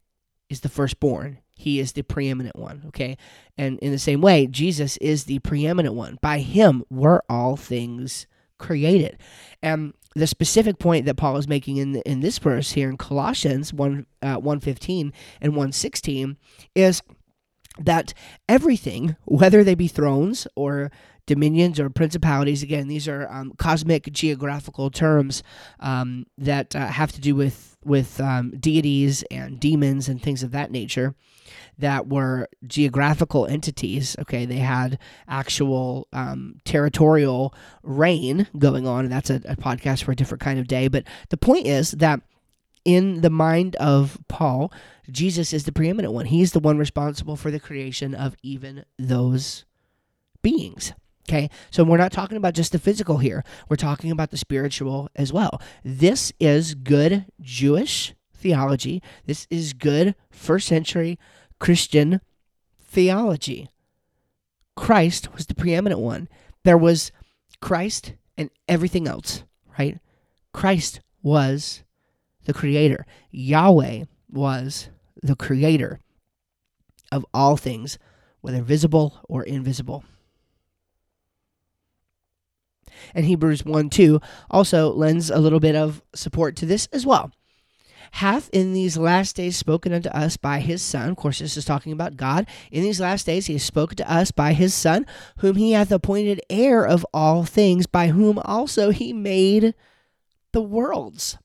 is 0.50 0.62
the 0.62 0.70
firstborn. 0.70 1.40
He 1.56 1.80
is 1.80 1.94
the 1.94 2.04
preeminent 2.04 2.58
one, 2.58 2.84
okay? 2.88 3.18
And 3.58 3.80
in 3.80 3.92
the 3.92 4.00
same 4.00 4.22
way, 4.22 4.48
Jesus 4.48 4.98
is 4.98 5.24
the 5.24 5.40
preeminent 5.40 5.96
one. 5.96 6.18
By 6.22 6.40
him 6.40 6.84
were 6.90 7.24
all 7.30 7.56
things 7.56 8.28
created. 8.58 9.18
And 9.62 9.94
the 10.16 10.28
specific 10.28 10.80
point 10.80 11.06
that 11.06 11.18
Paul 11.18 11.38
is 11.38 11.48
making 11.48 11.78
in 11.78 11.96
in 11.98 12.22
this 12.22 12.40
verse 12.40 12.72
here 12.72 12.90
in 12.90 12.98
Colossians 12.98 13.74
1 13.74 14.06
uh, 14.22 14.36
115 14.36 15.12
and 15.42 15.52
116 15.52 16.38
is 16.74 17.02
that 17.78 18.14
everything, 18.48 19.18
whether 19.26 19.64
they 19.64 19.76
be 19.76 19.90
thrones 19.90 20.48
or 20.56 20.92
dominions 21.26 21.80
or 21.80 21.90
principalities, 21.90 22.64
again, 22.64 22.88
these 22.88 23.08
are 23.08 23.28
um, 23.30 23.54
cosmic 23.58 24.12
geographical 24.12 24.90
terms 24.90 25.44
um, 25.80 26.26
that 26.38 26.76
uh, 26.76 26.88
have 26.88 27.12
to 27.14 27.22
do 27.22 27.36
with 27.36 27.78
with 27.84 28.20
um, 28.20 28.52
deities 28.60 29.24
and 29.30 29.60
demons 29.60 30.10
and 30.10 30.22
things 30.22 30.42
of 30.42 30.52
that 30.52 30.72
nature 30.72 31.14
that 31.78 32.08
were 32.08 32.48
geographical 32.66 33.46
entities. 33.46 34.16
Okay, 34.20 34.46
they 34.46 34.58
had 34.58 34.98
actual 35.28 36.08
um, 36.12 36.60
territorial 36.66 37.54
reign 37.84 38.48
going 38.58 38.88
on, 38.88 39.06
and 39.06 39.12
that's 39.12 39.30
a, 39.30 39.36
a 39.46 39.56
podcast 39.56 40.04
for 40.04 40.12
a 40.12 40.16
different 40.16 40.42
kind 40.42 40.60
of 40.60 40.68
day. 40.68 40.88
But 40.88 41.04
the 41.30 41.38
point 41.38 41.68
is 41.68 41.92
that 41.92 42.22
in 42.84 43.22
the 43.22 43.30
mind 43.30 43.76
of 43.78 44.18
Paul, 44.28 44.72
Jesus 45.10 45.54
is 45.54 45.66
the 45.66 45.72
preeminent 45.72 46.14
one. 46.14 46.26
He's 46.26 46.52
the 46.52 46.60
one 46.60 46.78
responsible 46.78 47.36
for 47.36 47.52
the 47.52 47.60
creation 47.60 48.14
of 48.14 48.36
even 48.42 48.86
those 48.98 49.66
beings. 50.42 50.94
Okay, 51.28 51.50
so 51.72 51.84
we're 51.84 51.98
not 51.98 52.12
talking 52.12 52.38
about 52.38 52.54
just 52.54 52.72
the 52.72 52.78
physical 52.78 53.18
here, 53.18 53.44
we're 53.68 53.78
talking 53.78 54.12
about 54.12 54.30
the 54.30 54.38
spiritual 54.38 55.10
as 55.16 55.34
well. 55.34 55.60
This 55.84 56.32
is 56.40 56.76
good 56.76 57.26
Jewish 57.42 58.14
theology, 58.32 59.02
this 59.26 59.48
is 59.50 59.74
good 59.74 60.14
first 60.30 60.68
century 60.68 61.18
Christian 61.60 62.22
theology. 62.80 63.70
Christ 64.76 65.34
was 65.34 65.48
the 65.48 65.56
preeminent 65.56 66.00
one. 66.00 66.28
There 66.64 66.78
was 66.78 67.12
Christ 67.60 68.14
and 68.38 68.52
everything 68.68 69.08
else, 69.08 69.44
right? 69.80 70.00
Christ 70.54 71.00
was 71.24 71.84
the 72.46 72.54
creator. 72.54 73.06
Yahweh 73.32 74.04
was 74.30 74.90
the 75.24 75.36
creator 75.36 76.00
of 77.12 77.26
all 77.34 77.58
things, 77.58 77.98
whether 78.42 78.62
visible 78.62 79.22
or 79.28 79.42
invisible. 79.44 80.04
And 83.14 83.26
Hebrews 83.26 83.66
1 83.66 83.90
2 83.90 84.20
also 84.50 84.92
lends 84.92 85.30
a 85.30 85.40
little 85.40 85.60
bit 85.60 85.76
of 85.76 86.02
support 86.14 86.56
to 86.58 86.66
this 86.66 86.88
as 86.88 87.06
well 87.06 87.32
hath 88.16 88.50
in 88.54 88.72
these 88.72 88.98
last 88.98 89.36
days 89.36 89.58
spoken 89.58 89.92
unto 89.92 90.08
us 90.10 90.38
by 90.38 90.60
his 90.60 90.82
Son. 90.82 91.10
Of 91.10 91.18
course, 91.18 91.40
this 91.40 91.58
is 91.58 91.66
talking 91.66 91.92
about 91.92 92.16
God. 92.16 92.48
In 92.72 92.82
these 92.82 93.02
last 93.02 93.26
days, 93.26 93.48
he 93.48 93.54
has 93.54 93.64
spoken 93.64 93.98
to 93.98 94.12
us 94.12 94.32
by 94.32 94.54
his 94.54 94.74
Son, 94.74 95.06
whom 95.40 95.58
he 95.58 95.74
hath 95.74 95.92
appointed 95.92 96.42
heir 96.50 96.86
of 96.86 97.06
all 97.14 97.44
things, 97.44 97.88
by 97.88 98.08
whom 98.08 98.40
also 98.40 98.92
he 98.92 99.12
made 99.12 99.74
the 100.54 100.62
worlds. 100.62 101.38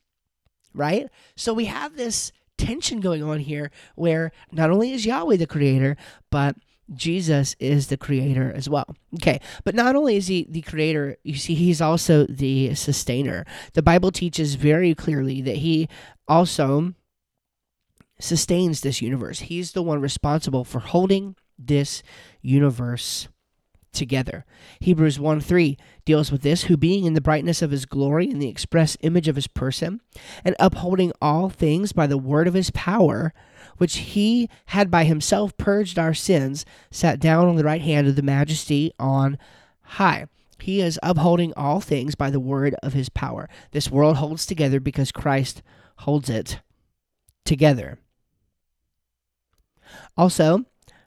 Right? 0.73 1.09
So 1.35 1.53
we 1.53 1.65
have 1.65 1.97
this 1.97 2.31
tension 2.57 3.01
going 3.01 3.23
on 3.23 3.41
here 3.41 3.73
where 3.97 4.31
not 4.53 4.71
only 4.71 4.93
is 4.93 5.07
Yahweh 5.07 5.39
the 5.39 5.47
creator, 5.47 5.97
but 6.31 6.55
Jesus 6.95 7.55
is 7.61 7.87
the 7.87 7.97
creator 7.97 8.53
as 8.55 8.69
well. 8.69 8.87
Okay, 9.17 9.41
but 9.65 9.75
not 9.75 9.97
only 9.97 10.17
is 10.17 10.27
he 10.27 10.47
the 10.49 10.63
creator, 10.63 11.17
you 11.23 11.35
see, 11.35 11.55
he's 11.55 11.81
also 11.81 12.27
the 12.27 12.75
sustainer. 12.75 13.45
The 13.75 13.83
Bible 13.83 14.11
teaches 14.11 14.57
very 14.57 14.95
clearly 14.95 15.41
that 15.43 15.57
he 15.57 15.89
also 16.27 16.95
sustains 18.19 18.81
this 18.81 19.01
universe. 19.01 19.41
He's 19.41 19.73
the 19.73 19.83
one 19.83 20.01
responsible 20.01 20.65
for 20.65 20.81
holding 20.81 21.37
this 21.59 22.03
universe 22.43 23.29
together. 23.93 24.45
Hebrews 24.81 25.19
1 25.19 25.41
3 25.41 25.77
deals 26.05 26.31
with 26.31 26.43
this, 26.43 26.65
who 26.65 26.77
being 26.77 27.05
in 27.05 27.15
the 27.15 27.21
brightness 27.21 27.63
of 27.63 27.71
his 27.71 27.87
glory 27.87 28.31
and 28.31 28.41
the 28.41 28.49
express 28.49 28.97
image 29.01 29.29
of 29.29 29.37
his 29.37 29.49
person, 29.49 30.01
and 30.45 30.55
upholding 30.59 31.13
all 31.21 31.49
things 31.49 31.93
by 31.93 32.07
the 32.07 32.19
word 32.19 32.47
of 32.47 32.55
his 32.55 32.71
power, 32.71 33.33
which 33.79 33.97
he 33.99 34.49
had 34.67 34.91
by 34.91 35.05
himself 35.05 35.57
purged 35.57 35.99
our 35.99 36.15
sins, 36.15 36.65
sat 36.91 37.21
down 37.21 37.49
on 37.49 37.57
the 37.57 37.65
right 37.65 37.83
hand 37.83 38.07
of 38.07 38.17
the 38.17 38.23
majesty 38.23 38.93
on 38.99 39.39
high. 39.83 40.27
He 40.59 40.81
is 40.81 41.01
upholding 41.03 41.53
all 41.57 41.81
things 41.81 42.15
by 42.15 42.31
the 42.31 42.41
word 42.41 42.75
of 42.83 42.93
his 42.93 43.09
power. 43.09 43.49
This 43.73 43.91
world 43.91 44.17
holds 44.17 44.47
together 44.47 44.81
because 44.81 45.13
Christ 45.13 45.63
holds 45.99 46.29
it 46.29 46.61
together. 47.45 47.99
Also, 50.17 50.65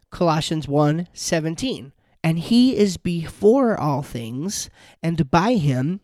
Colossians 0.09 0.67
1 0.67 1.07
17. 1.13 1.93
And 2.25 2.39
he 2.39 2.77
is 2.77 2.95
before 2.95 3.77
all 3.77 4.01
things, 4.01 4.69
and 5.01 5.29
by 5.29 5.55
him 5.55 5.99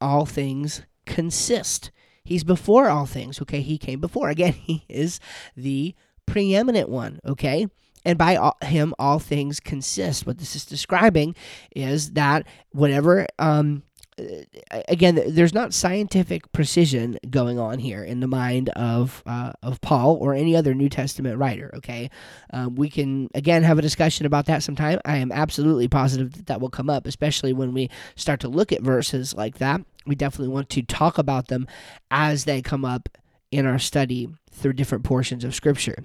all 0.00 0.24
things 0.24 0.82
consist. 1.04 1.90
He's 2.24 2.44
before 2.44 2.88
all 2.88 3.06
things. 3.06 3.40
Okay, 3.42 3.60
he 3.60 3.78
came 3.78 4.00
before. 4.00 4.30
Again, 4.30 4.52
he 4.52 4.84
is 4.88 5.20
the 5.56 5.94
preeminent 6.26 6.88
one, 6.88 7.20
okay? 7.26 7.66
And 8.04 8.18
by 8.18 8.36
all, 8.36 8.56
him, 8.62 8.94
all 8.98 9.18
things 9.18 9.60
consist. 9.60 10.26
What 10.26 10.38
this 10.38 10.54
is 10.56 10.64
describing 10.66 11.34
is 11.74 12.12
that 12.12 12.46
whatever, 12.70 13.26
um, 13.38 13.82
uh, 14.18 14.80
again, 14.88 15.20
there's 15.26 15.54
not 15.54 15.72
scientific 15.72 16.50
precision 16.52 17.18
going 17.30 17.58
on 17.58 17.78
here 17.78 18.04
in 18.04 18.20
the 18.20 18.26
mind 18.26 18.68
of 18.70 19.22
uh, 19.26 19.52
of 19.62 19.80
Paul 19.80 20.16
or 20.20 20.34
any 20.34 20.54
other 20.54 20.74
New 20.74 20.88
Testament 20.88 21.38
writer. 21.38 21.72
Okay, 21.76 22.10
um, 22.52 22.74
we 22.76 22.88
can 22.88 23.28
again 23.34 23.62
have 23.64 23.78
a 23.78 23.82
discussion 23.82 24.24
about 24.24 24.46
that 24.46 24.62
sometime. 24.62 25.00
I 25.04 25.16
am 25.16 25.32
absolutely 25.32 25.88
positive 25.88 26.32
that 26.34 26.46
that 26.46 26.60
will 26.60 26.70
come 26.70 26.88
up, 26.88 27.06
especially 27.06 27.52
when 27.52 27.72
we 27.72 27.90
start 28.14 28.40
to 28.40 28.48
look 28.48 28.70
at 28.70 28.82
verses 28.82 29.34
like 29.34 29.58
that. 29.58 29.80
We 30.06 30.14
definitely 30.14 30.52
want 30.52 30.68
to 30.70 30.82
talk 30.82 31.18
about 31.18 31.48
them 31.48 31.66
as 32.10 32.44
they 32.44 32.62
come 32.62 32.84
up 32.84 33.08
in 33.50 33.66
our 33.66 33.78
study 33.78 34.28
through 34.50 34.74
different 34.74 35.04
portions 35.04 35.44
of 35.44 35.54
Scripture. 35.54 36.04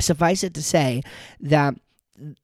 Suffice 0.00 0.42
it 0.42 0.54
to 0.54 0.62
say 0.62 1.02
that 1.40 1.74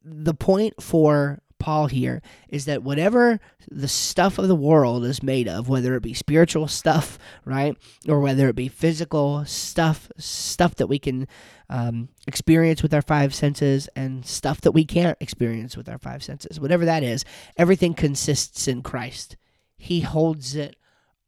the 0.05 0.35
point 0.35 0.83
for 0.83 1.41
Paul 1.59 1.87
here 1.87 2.23
is 2.49 2.67
that 2.67 2.83
whatever 2.83 3.41
the 3.71 3.89
stuff 3.89 4.39
of 4.39 4.49
the 4.49 4.55
world 4.55 5.05
is 5.05 5.23
made 5.23 5.49
of, 5.49 5.69
whether 5.69 5.95
it 5.95 6.03
be 6.03 6.15
spiritual 6.15 6.69
stuff, 6.69 7.19
right, 7.45 7.77
or 8.09 8.21
whether 8.21 8.49
it 8.49 8.57
be 8.57 8.69
physical 8.69 9.45
stuff, 9.47 10.11
stuff 10.19 10.75
that 10.77 10.87
we 10.87 10.99
can 10.99 11.27
um, 11.69 12.09
experience 12.27 12.83
with 12.83 12.93
our 12.95 13.03
five 13.03 13.35
senses, 13.35 13.89
and 13.97 14.27
stuff 14.27 14.61
that 14.61 14.73
we 14.73 14.85
can't 14.85 15.17
experience 15.21 15.77
with 15.77 15.89
our 15.89 15.99
five 15.99 16.23
senses, 16.23 16.61
whatever 16.61 16.85
that 16.85 17.03
is, 17.03 17.25
everything 17.57 17.95
consists 17.95 18.69
in 18.69 18.83
Christ. 18.83 19.37
He 19.77 20.01
holds 20.01 20.57
it 20.57 20.77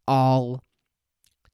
all 0.07 0.63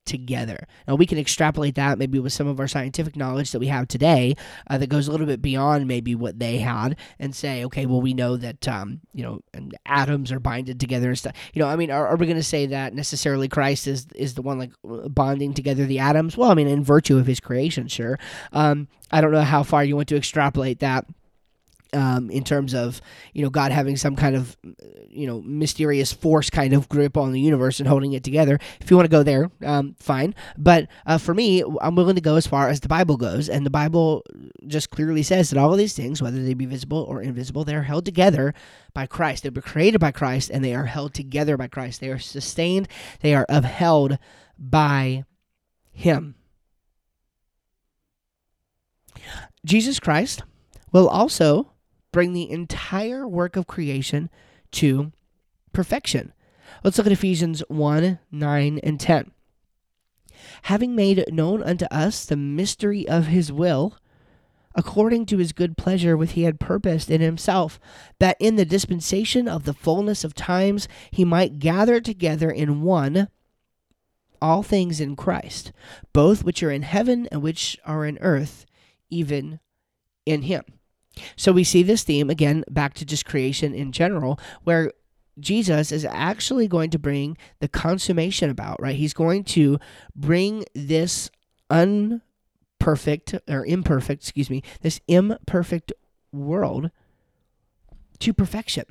together. 0.04 0.66
Now, 0.86 0.96
we 0.96 1.06
can 1.06 1.18
extrapolate 1.18 1.76
that 1.76 1.98
maybe 1.98 2.18
with 2.18 2.32
some 2.32 2.46
of 2.46 2.60
our 2.60 2.68
scientific 2.68 3.16
knowledge 3.16 3.52
that 3.52 3.58
we 3.58 3.68
have 3.68 3.88
today 3.88 4.34
uh, 4.68 4.78
that 4.78 4.88
goes 4.88 5.08
a 5.08 5.10
little 5.10 5.26
bit 5.26 5.40
beyond 5.40 5.88
maybe 5.88 6.14
what 6.14 6.38
they 6.38 6.58
had 6.58 6.96
and 7.18 7.34
say, 7.34 7.64
okay, 7.64 7.86
well, 7.86 8.00
we 8.00 8.14
know 8.14 8.36
that, 8.36 8.68
um, 8.68 9.00
you 9.12 9.22
know, 9.22 9.40
atoms 9.86 10.30
are 10.30 10.40
binded 10.40 10.78
together 10.78 11.08
and 11.08 11.18
stuff. 11.18 11.34
You 11.52 11.62
know, 11.62 11.68
I 11.68 11.76
mean, 11.76 11.90
are, 11.90 12.06
are 12.06 12.16
we 12.16 12.26
going 12.26 12.36
to 12.36 12.42
say 12.42 12.66
that 12.66 12.94
necessarily 12.94 13.48
Christ 13.48 13.86
is, 13.86 14.06
is 14.14 14.34
the 14.34 14.42
one 14.42 14.58
like 14.58 14.72
bonding 14.82 15.54
together 15.54 15.86
the 15.86 16.00
atoms? 16.00 16.36
Well, 16.36 16.50
I 16.50 16.54
mean, 16.54 16.68
in 16.68 16.84
virtue 16.84 17.18
of 17.18 17.26
his 17.26 17.40
creation, 17.40 17.88
sure. 17.88 18.18
Um, 18.52 18.88
I 19.10 19.20
don't 19.20 19.32
know 19.32 19.42
how 19.42 19.62
far 19.62 19.84
you 19.84 19.96
want 19.96 20.08
to 20.08 20.16
extrapolate 20.16 20.80
that 20.80 21.06
um, 21.92 22.30
in 22.30 22.44
terms 22.44 22.74
of 22.74 23.00
you 23.32 23.42
know 23.42 23.50
God 23.50 23.72
having 23.72 23.96
some 23.96 24.16
kind 24.16 24.36
of 24.36 24.56
you 25.08 25.26
know 25.26 25.42
mysterious 25.42 26.12
force 26.12 26.50
kind 26.50 26.72
of 26.72 26.88
grip 26.88 27.16
on 27.16 27.32
the 27.32 27.40
universe 27.40 27.78
and 27.78 27.88
holding 27.88 28.12
it 28.12 28.24
together. 28.24 28.58
If 28.80 28.90
you 28.90 28.96
want 28.96 29.06
to 29.06 29.16
go 29.16 29.22
there, 29.22 29.50
um, 29.64 29.94
fine. 29.98 30.34
But 30.56 30.88
uh, 31.06 31.18
for 31.18 31.34
me, 31.34 31.62
I'm 31.80 31.94
willing 31.94 32.16
to 32.16 32.20
go 32.20 32.36
as 32.36 32.46
far 32.46 32.68
as 32.68 32.80
the 32.80 32.88
Bible 32.88 33.16
goes, 33.16 33.48
and 33.48 33.64
the 33.64 33.70
Bible 33.70 34.24
just 34.66 34.90
clearly 34.90 35.22
says 35.22 35.50
that 35.50 35.58
all 35.58 35.72
of 35.72 35.78
these 35.78 35.94
things, 35.94 36.22
whether 36.22 36.42
they 36.42 36.54
be 36.54 36.66
visible 36.66 37.04
or 37.08 37.22
invisible, 37.22 37.64
they 37.64 37.74
are 37.74 37.82
held 37.82 38.04
together 38.04 38.54
by 38.92 39.06
Christ. 39.06 39.42
They 39.42 39.50
were 39.50 39.60
created 39.60 40.00
by 40.00 40.12
Christ, 40.12 40.50
and 40.50 40.64
they 40.64 40.74
are 40.74 40.86
held 40.86 41.14
together 41.14 41.56
by 41.56 41.68
Christ. 41.68 42.00
They 42.00 42.10
are 42.10 42.18
sustained. 42.18 42.88
They 43.20 43.34
are 43.34 43.46
upheld 43.48 44.18
by 44.58 45.24
Him. 45.92 46.34
Jesus 49.64 49.98
Christ 49.98 50.42
will 50.92 51.08
also 51.08 51.73
bring 52.14 52.32
the 52.32 52.48
entire 52.48 53.26
work 53.26 53.56
of 53.56 53.66
creation 53.66 54.30
to 54.70 55.10
perfection. 55.72 56.32
Let's 56.84 56.96
look 56.96 57.08
at 57.08 57.12
Ephesians 57.12 57.60
1 57.66 58.20
9 58.30 58.80
and 58.84 59.00
10. 59.00 59.32
Having 60.62 60.94
made 60.94 61.24
known 61.32 61.60
unto 61.60 61.86
us 61.86 62.24
the 62.24 62.36
mystery 62.36 63.08
of 63.08 63.26
his 63.26 63.50
will, 63.50 63.98
according 64.76 65.26
to 65.26 65.38
his 65.38 65.52
good 65.52 65.76
pleasure 65.76 66.16
which 66.16 66.32
he 66.32 66.44
had 66.44 66.60
purposed 66.60 67.10
in 67.10 67.20
himself, 67.20 67.80
that 68.20 68.36
in 68.38 68.54
the 68.54 68.64
dispensation 68.64 69.48
of 69.48 69.64
the 69.64 69.74
fullness 69.74 70.22
of 70.22 70.34
times 70.34 70.86
he 71.10 71.24
might 71.24 71.58
gather 71.58 72.00
together 72.00 72.48
in 72.48 72.82
one 72.82 73.26
all 74.40 74.62
things 74.62 75.00
in 75.00 75.16
Christ, 75.16 75.72
both 76.12 76.44
which 76.44 76.62
are 76.62 76.70
in 76.70 76.82
heaven 76.82 77.26
and 77.32 77.42
which 77.42 77.76
are 77.84 78.06
in 78.06 78.18
earth, 78.20 78.66
even 79.10 79.58
in 80.24 80.42
him. 80.42 80.62
So 81.36 81.52
we 81.52 81.64
see 81.64 81.82
this 81.82 82.02
theme 82.02 82.30
again 82.30 82.64
back 82.70 82.94
to 82.94 83.04
just 83.04 83.24
creation 83.24 83.74
in 83.74 83.92
general, 83.92 84.38
where 84.64 84.92
Jesus 85.38 85.90
is 85.90 86.04
actually 86.04 86.68
going 86.68 86.90
to 86.90 86.98
bring 86.98 87.36
the 87.60 87.68
consummation 87.68 88.50
about, 88.50 88.80
right? 88.80 88.96
He's 88.96 89.14
going 89.14 89.44
to 89.44 89.78
bring 90.14 90.64
this 90.74 91.30
unperfect 91.70 93.40
or 93.48 93.66
imperfect, 93.66 94.22
excuse 94.22 94.50
me, 94.50 94.62
this 94.82 95.00
imperfect 95.08 95.92
world 96.32 96.90
to 98.20 98.32
perfection. 98.32 98.84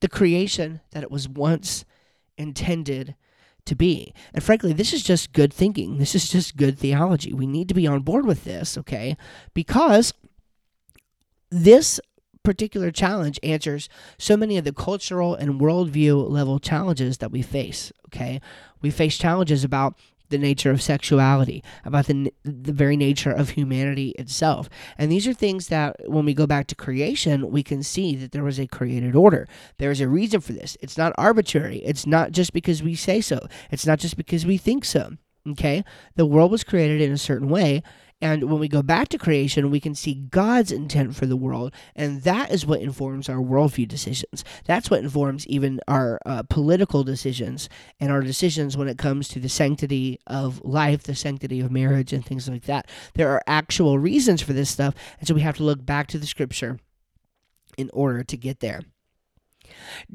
The 0.00 0.08
creation 0.08 0.80
that 0.92 1.02
it 1.02 1.10
was 1.10 1.28
once 1.28 1.84
intended 2.36 3.16
to 3.64 3.74
be. 3.74 4.14
And 4.32 4.42
frankly, 4.42 4.72
this 4.72 4.92
is 4.92 5.02
just 5.02 5.32
good 5.32 5.52
thinking. 5.52 5.98
This 5.98 6.14
is 6.14 6.28
just 6.28 6.56
good 6.56 6.78
theology. 6.78 7.32
We 7.32 7.46
need 7.46 7.68
to 7.68 7.74
be 7.74 7.86
on 7.86 8.02
board 8.02 8.24
with 8.26 8.44
this, 8.44 8.78
okay? 8.78 9.16
Because 9.54 10.14
this 11.50 12.00
particular 12.42 12.90
challenge 12.90 13.38
answers 13.42 13.88
so 14.18 14.36
many 14.36 14.56
of 14.56 14.64
the 14.64 14.72
cultural 14.72 15.34
and 15.34 15.60
worldview 15.60 16.28
level 16.30 16.58
challenges 16.58 17.18
that 17.18 17.30
we 17.30 17.42
face. 17.42 17.92
Okay, 18.06 18.40
we 18.80 18.90
face 18.90 19.18
challenges 19.18 19.64
about 19.64 19.94
the 20.30 20.38
nature 20.38 20.70
of 20.70 20.82
sexuality, 20.82 21.62
about 21.84 22.06
the, 22.06 22.32
the 22.44 22.72
very 22.72 22.96
nature 22.96 23.30
of 23.30 23.50
humanity 23.50 24.10
itself. 24.18 24.68
And 24.96 25.10
these 25.10 25.26
are 25.26 25.32
things 25.32 25.68
that, 25.68 25.96
when 26.06 26.24
we 26.24 26.34
go 26.34 26.46
back 26.46 26.66
to 26.68 26.74
creation, 26.74 27.50
we 27.50 27.62
can 27.62 27.82
see 27.82 28.14
that 28.16 28.32
there 28.32 28.44
was 28.44 28.58
a 28.58 28.66
created 28.66 29.14
order. 29.16 29.46
There 29.78 29.90
is 29.90 30.00
a 30.00 30.08
reason 30.08 30.40
for 30.40 30.52
this. 30.52 30.76
It's 30.80 30.98
not 30.98 31.14
arbitrary, 31.16 31.78
it's 31.78 32.06
not 32.06 32.32
just 32.32 32.52
because 32.52 32.82
we 32.82 32.94
say 32.94 33.20
so, 33.20 33.46
it's 33.70 33.86
not 33.86 33.98
just 33.98 34.16
because 34.16 34.44
we 34.44 34.58
think 34.58 34.84
so. 34.84 35.12
Okay? 35.48 35.84
The 36.16 36.26
world 36.26 36.50
was 36.50 36.64
created 36.64 37.00
in 37.00 37.12
a 37.12 37.18
certain 37.18 37.48
way, 37.48 37.82
and 38.20 38.50
when 38.50 38.58
we 38.58 38.68
go 38.68 38.82
back 38.82 39.08
to 39.08 39.18
creation, 39.18 39.70
we 39.70 39.78
can 39.80 39.94
see 39.94 40.14
God's 40.14 40.72
intent 40.72 41.14
for 41.14 41.26
the 41.26 41.36
world, 41.36 41.72
and 41.94 42.22
that 42.22 42.50
is 42.50 42.66
what 42.66 42.80
informs 42.80 43.28
our 43.28 43.36
worldview 43.36 43.86
decisions. 43.86 44.44
That's 44.64 44.90
what 44.90 45.00
informs 45.00 45.46
even 45.46 45.80
our 45.86 46.18
uh, 46.26 46.42
political 46.42 47.04
decisions 47.04 47.68
and 48.00 48.10
our 48.10 48.20
decisions 48.20 48.76
when 48.76 48.88
it 48.88 48.98
comes 48.98 49.28
to 49.28 49.38
the 49.40 49.48
sanctity 49.48 50.18
of 50.26 50.60
life, 50.64 51.04
the 51.04 51.14
sanctity 51.14 51.60
of 51.60 51.70
marriage, 51.70 52.12
and 52.12 52.24
things 52.24 52.48
like 52.48 52.64
that. 52.64 52.90
There 53.14 53.30
are 53.30 53.42
actual 53.46 53.98
reasons 53.98 54.42
for 54.42 54.52
this 54.52 54.70
stuff, 54.70 54.94
and 55.20 55.28
so 55.28 55.34
we 55.34 55.42
have 55.42 55.56
to 55.58 55.64
look 55.64 55.84
back 55.86 56.08
to 56.08 56.18
the 56.18 56.26
scripture 56.26 56.78
in 57.76 57.88
order 57.92 58.24
to 58.24 58.36
get 58.36 58.58
there. 58.58 58.80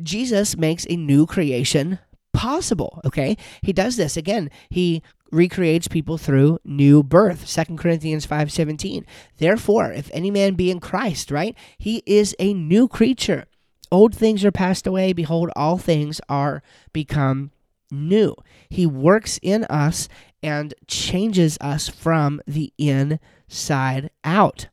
Jesus 0.01 0.57
makes 0.57 0.85
a 0.89 0.97
new 0.97 1.25
creation 1.25 1.99
possible 2.33 2.99
okay 3.05 3.37
he 3.61 3.71
does 3.71 3.95
this 3.95 4.17
again 4.17 4.49
he 4.69 5.03
recreates 5.33 5.87
people 5.87 6.17
through 6.17 6.59
new 6.63 7.03
birth. 7.03 7.47
2 7.47 7.77
Corinthians 7.77 8.25
5:17. 8.25 9.05
Therefore, 9.37 9.91
if 9.91 10.09
any 10.13 10.31
man 10.31 10.53
be 10.53 10.71
in 10.71 10.79
Christ, 10.79 11.31
right? 11.31 11.55
He 11.77 12.03
is 12.05 12.35
a 12.39 12.53
new 12.53 12.87
creature. 12.87 13.45
Old 13.91 14.15
things 14.15 14.45
are 14.45 14.51
passed 14.51 14.87
away, 14.87 15.13
behold 15.13 15.51
all 15.55 15.77
things 15.77 16.21
are 16.29 16.63
become 16.93 17.51
new. 17.91 18.35
He 18.69 18.85
works 18.85 19.39
in 19.41 19.65
us 19.65 20.07
and 20.41 20.73
changes 20.87 21.57
us 21.61 21.89
from 21.89 22.41
the 22.47 22.73
inside 22.77 24.09
out 24.23 24.67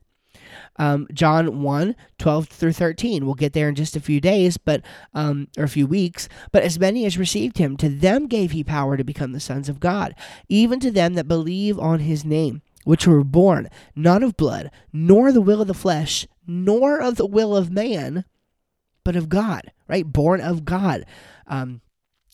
um, 0.80 1.06
John 1.12 1.62
1 1.62 1.94
12 2.18 2.48
through 2.48 2.72
13. 2.72 3.26
We'll 3.26 3.34
get 3.34 3.52
there 3.52 3.68
in 3.68 3.74
just 3.74 3.96
a 3.96 4.00
few 4.00 4.18
days, 4.18 4.56
but 4.56 4.80
um, 5.12 5.48
or 5.58 5.64
a 5.64 5.68
few 5.68 5.86
weeks. 5.86 6.26
But 6.52 6.62
as 6.62 6.80
many 6.80 7.04
as 7.04 7.18
received 7.18 7.58
him, 7.58 7.76
to 7.76 7.90
them 7.90 8.26
gave 8.26 8.52
he 8.52 8.64
power 8.64 8.96
to 8.96 9.04
become 9.04 9.32
the 9.32 9.40
sons 9.40 9.68
of 9.68 9.78
God, 9.78 10.14
even 10.48 10.80
to 10.80 10.90
them 10.90 11.14
that 11.14 11.28
believe 11.28 11.78
on 11.78 12.00
his 12.00 12.24
name, 12.24 12.62
which 12.84 13.06
were 13.06 13.22
born 13.22 13.68
not 13.94 14.22
of 14.22 14.38
blood, 14.38 14.70
nor 14.90 15.32
the 15.32 15.42
will 15.42 15.60
of 15.60 15.68
the 15.68 15.74
flesh, 15.74 16.26
nor 16.46 16.98
of 16.98 17.16
the 17.16 17.26
will 17.26 17.54
of 17.54 17.70
man, 17.70 18.24
but 19.04 19.16
of 19.16 19.28
God, 19.28 19.72
right? 19.86 20.10
Born 20.10 20.40
of 20.40 20.64
God. 20.64 21.04
Um, 21.46 21.82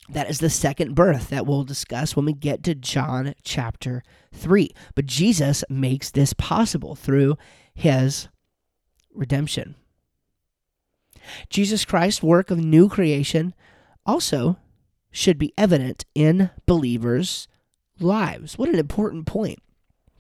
that 0.09 0.31
is 0.31 0.39
the 0.39 0.51
second 0.51 0.95
birth 0.95 1.31
that 1.31 1.47
we'll 1.47 1.65
discuss 1.65 2.15
when 2.15 2.27
we 2.27 2.33
get 2.33 2.63
to 2.63 2.77
John 2.77 3.35
chapter 3.43 4.05
3. 4.33 4.71
But 4.95 5.07
Jesus 5.07 5.65
makes 5.69 6.13
this 6.13 6.33
possible 6.33 6.95
through 6.95 7.37
his 7.75 8.29
redemption. 9.17 9.75
Jesus 11.51 11.85
Christ's 11.85 12.23
work 12.23 12.51
of 12.51 12.59
new 12.59 12.89
creation 12.89 13.55
also 14.05 14.59
should 15.11 15.39
be 15.39 15.53
evident 15.57 16.05
in 16.15 16.51
believers' 16.67 17.49
lives. 17.99 18.59
What 18.59 18.69
an 18.69 18.79
important 18.79 19.27
point. 19.27 19.61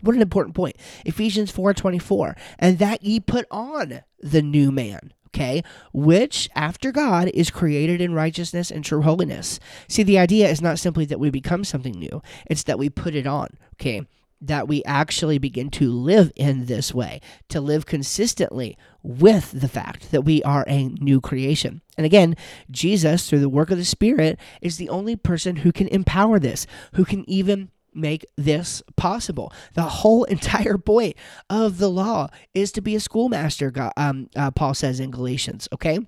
What 0.00 0.16
an 0.16 0.22
important 0.22 0.54
point. 0.54 0.76
Ephesians 1.04 1.50
4:24, 1.50 2.36
and 2.58 2.78
that 2.78 3.02
ye 3.02 3.20
put 3.20 3.46
on 3.50 4.00
the 4.20 4.42
new 4.42 4.70
man, 4.70 5.12
okay, 5.28 5.62
which 5.92 6.48
after 6.54 6.92
God 6.92 7.28
is 7.34 7.50
created 7.50 8.00
in 8.00 8.12
righteousness 8.14 8.70
and 8.70 8.84
true 8.84 9.02
holiness. 9.02 9.58
See, 9.88 10.02
the 10.02 10.18
idea 10.18 10.48
is 10.48 10.60
not 10.60 10.78
simply 10.78 11.06
that 11.06 11.20
we 11.20 11.30
become 11.30 11.64
something 11.64 11.98
new, 11.98 12.22
it's 12.48 12.62
that 12.64 12.78
we 12.78 12.90
put 12.90 13.14
it 13.14 13.26
on, 13.26 13.48
okay? 13.74 14.02
That 14.40 14.68
we 14.68 14.82
actually 14.84 15.38
begin 15.38 15.70
to 15.70 15.90
live 15.90 16.30
in 16.36 16.66
this 16.66 16.94
way, 16.94 17.20
to 17.48 17.60
live 17.60 17.86
consistently 17.86 18.76
with 19.02 19.52
the 19.52 19.68
fact 19.68 20.10
that 20.10 20.22
we 20.22 20.42
are 20.42 20.64
a 20.68 20.88
new 21.00 21.20
creation. 21.20 21.80
And 21.96 22.04
again, 22.04 22.36
Jesus, 22.70 23.28
through 23.28 23.40
the 23.40 23.48
work 23.48 23.70
of 23.70 23.78
the 23.78 23.84
Spirit, 23.84 24.38
is 24.60 24.76
the 24.76 24.88
only 24.88 25.16
person 25.16 25.56
who 25.56 25.72
can 25.72 25.88
empower 25.88 26.38
this, 26.38 26.66
who 26.94 27.04
can 27.04 27.28
even 27.28 27.70
make 27.94 28.26
this 28.36 28.82
possible. 28.96 29.52
The 29.74 29.82
whole 29.82 30.24
entire 30.36 30.78
point 30.78 31.16
of 31.48 31.78
the 31.78 31.90
law 31.90 32.28
is 32.54 32.70
to 32.72 32.80
be 32.80 32.94
a 32.94 33.00
schoolmaster, 33.00 33.72
um, 33.96 34.28
uh, 34.36 34.50
Paul 34.50 34.74
says 34.74 35.00
in 35.00 35.10
Galatians, 35.10 35.68
okay? 35.72 36.00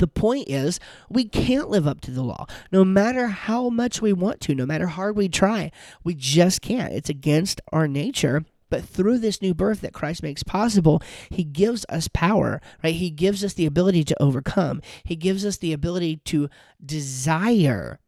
The 0.00 0.08
point 0.08 0.48
is, 0.48 0.80
we 1.10 1.26
can't 1.26 1.68
live 1.68 1.86
up 1.86 2.00
to 2.00 2.10
the 2.10 2.22
law, 2.22 2.46
no 2.72 2.86
matter 2.86 3.26
how 3.26 3.68
much 3.68 4.00
we 4.00 4.14
want 4.14 4.40
to, 4.40 4.54
no 4.54 4.64
matter 4.64 4.86
how 4.86 5.00
hard 5.00 5.16
we 5.16 5.28
try. 5.28 5.70
We 6.02 6.14
just 6.14 6.62
can't. 6.62 6.94
It's 6.94 7.10
against 7.10 7.60
our 7.70 7.86
nature. 7.86 8.46
But 8.70 8.82
through 8.82 9.18
this 9.18 9.42
new 9.42 9.52
birth 9.52 9.82
that 9.82 9.92
Christ 9.92 10.22
makes 10.22 10.42
possible, 10.42 11.02
He 11.28 11.44
gives 11.44 11.84
us 11.90 12.08
power, 12.08 12.62
right? 12.82 12.94
He 12.94 13.10
gives 13.10 13.44
us 13.44 13.52
the 13.52 13.66
ability 13.66 14.04
to 14.04 14.22
overcome. 14.22 14.80
He 15.04 15.16
gives 15.16 15.44
us 15.44 15.58
the 15.58 15.74
ability 15.74 16.16
to 16.24 16.48
desire 16.82 17.98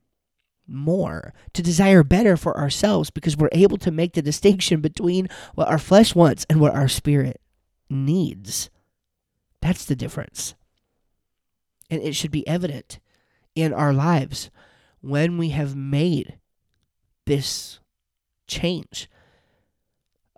more, 0.67 1.35
to 1.53 1.63
desire 1.63 2.03
better 2.03 2.39
for 2.39 2.57
ourselves 2.57 3.11
because 3.11 3.37
we're 3.37 3.51
able 3.53 3.77
to 3.77 3.91
make 3.91 4.15
the 4.15 4.23
distinction 4.23 4.81
between 4.81 5.29
what 5.55 5.69
our 5.69 5.79
flesh 5.79 6.15
wants 6.15 6.47
and 6.49 6.59
what 6.59 6.75
our 6.75 6.89
spirit 6.89 7.39
needs. 7.91 8.71
That's 9.61 9.85
the 9.85 9.97
difference 9.97 10.55
and 11.93 12.03
it 12.03 12.15
should 12.15 12.31
be 12.31 12.49
evident 12.49 12.99
in 13.55 13.73
our 13.75 13.93
lives 13.93 14.51
when 15.03 15.37
we 15.37 15.51
have 15.51 15.77
made 15.77 16.39
this 17.27 17.81
change. 18.47 19.11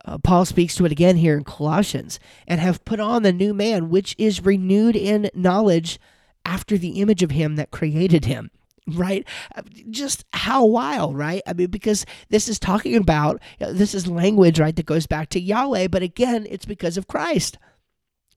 Uh, 0.05 0.19
Paul 0.19 0.45
speaks 0.45 0.75
to 0.75 0.85
it 0.85 0.91
again 0.91 1.17
here 1.17 1.37
in 1.37 1.45
Colossians 1.45 2.19
and 2.49 2.61
have 2.61 2.85
put 2.85 2.99
on 2.99 3.23
the 3.23 3.33
new 3.33 3.55
man, 3.55 3.89
which 3.89 4.17
is 4.19 4.45
renewed 4.45 4.97
in 4.97 5.31
knowledge 5.33 6.01
after 6.45 6.77
the 6.77 7.01
image 7.01 7.23
of 7.23 7.31
him 7.31 7.55
that 7.57 7.71
created 7.71 8.27
him. 8.27 8.51
Right? 8.87 9.27
Uh, 9.57 9.63
just 9.89 10.27
how 10.35 10.67
wild, 10.67 11.17
right? 11.17 11.41
I 11.47 11.55
mean, 11.55 11.69
because 11.69 12.05
this 12.29 12.51
is 12.51 12.59
talking 12.59 12.97
about, 12.97 13.41
this 13.59 13.95
is 13.95 14.07
language, 14.07 14.61
right, 14.61 14.77
that 14.77 14.85
goes 14.85 15.07
back 15.07 15.31
to 15.31 15.41
Yahweh, 15.41 15.89
but 15.89 16.03
again, 16.03 16.47
it's 16.51 16.67
because 16.67 16.99
of 16.99 17.09
Christ 17.09 17.57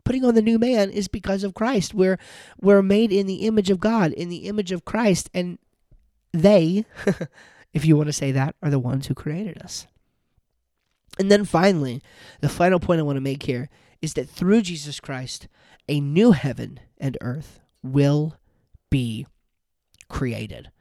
putting 0.08 0.24
on 0.24 0.36
the 0.36 0.42
new 0.42 0.58
man 0.58 0.90
is 0.90 1.10
because 1.10 1.44
of 1.44 1.54
Christ. 1.54 1.94
We're 1.94 2.18
we're 2.62 2.82
made 2.82 3.12
in 3.12 3.28
the 3.28 3.46
image 3.46 3.70
of 3.70 3.82
God, 3.82 4.14
in 4.14 4.30
the 4.30 4.48
image 4.48 4.72
of 4.72 4.86
Christ, 4.86 5.30
and 5.34 5.60
they, 6.32 6.86
if 7.74 7.84
you 7.84 7.98
want 7.98 8.08
to 8.08 8.14
say 8.14 8.32
that, 8.32 8.56
are 8.64 8.70
the 8.70 8.80
ones 8.80 9.08
who 9.08 9.14
created 9.14 9.62
us. 9.62 9.86
And 11.20 11.30
then 11.30 11.44
finally, 11.44 12.02
the 12.40 12.48
final 12.48 12.80
point 12.80 13.02
I 13.02 13.04
want 13.04 13.18
to 13.18 13.22
make 13.22 13.44
here 13.44 13.70
is 14.02 14.14
that 14.14 14.30
through 14.30 14.62
Jesus 14.62 15.02
Christ, 15.02 15.50
a 15.90 16.00
new 16.00 16.32
heaven 16.32 16.80
and 16.98 17.18
earth 17.20 17.60
will 17.84 18.38
be 18.90 19.28
created. 20.08 20.72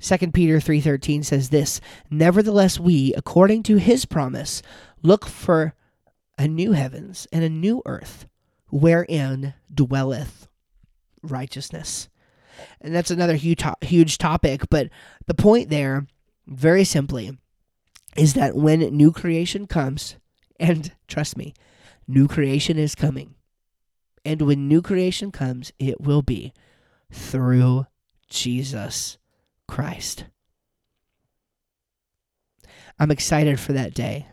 2 0.00 0.32
Peter 0.32 0.58
3:13 0.58 1.22
says 1.22 1.50
this, 1.50 1.80
"Nevertheless 2.10 2.80
we, 2.80 3.14
according 3.14 3.62
to 3.62 3.76
his 3.76 4.06
promise, 4.06 4.60
look 5.04 5.24
for 5.24 5.74
a 6.36 6.48
new 6.48 6.72
heavens 6.72 7.28
and 7.30 7.44
a 7.44 7.48
new 7.48 7.80
earth 7.86 8.26
wherein 8.70 9.54
dwelleth 9.72 10.48
righteousness. 11.22 12.08
And 12.80 12.94
that's 12.94 13.10
another 13.10 13.36
huge, 13.36 13.62
huge 13.82 14.18
topic, 14.18 14.62
but 14.70 14.88
the 15.26 15.34
point 15.34 15.68
there, 15.68 16.06
very 16.46 16.84
simply, 16.84 17.36
is 18.16 18.34
that 18.34 18.56
when 18.56 18.80
new 18.80 19.12
creation 19.12 19.66
comes, 19.66 20.16
and 20.58 20.92
trust 21.06 21.36
me, 21.36 21.54
new 22.08 22.26
creation 22.26 22.78
is 22.78 22.94
coming. 22.94 23.34
And 24.24 24.42
when 24.42 24.68
new 24.68 24.82
creation 24.82 25.30
comes, 25.30 25.72
it 25.78 26.00
will 26.00 26.22
be 26.22 26.52
through 27.12 27.86
Jesus 28.28 29.18
Christ. 29.68 30.24
I'm 32.98 33.10
excited 33.10 33.60
for 33.60 33.72
that 33.74 33.94
day. 33.94 34.26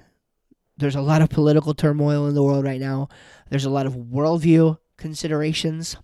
There's 0.78 0.96
a 0.96 1.02
lot 1.02 1.22
of 1.22 1.30
political 1.30 1.74
turmoil 1.74 2.28
in 2.28 2.36
the 2.36 2.44
world 2.44 2.66
right 2.66 2.80
now. 2.80 3.08
There's 3.50 3.66
a 3.66 3.70
lot 3.70 3.86
of 3.86 3.94
worldview 3.94 4.78
considerations 4.98 5.98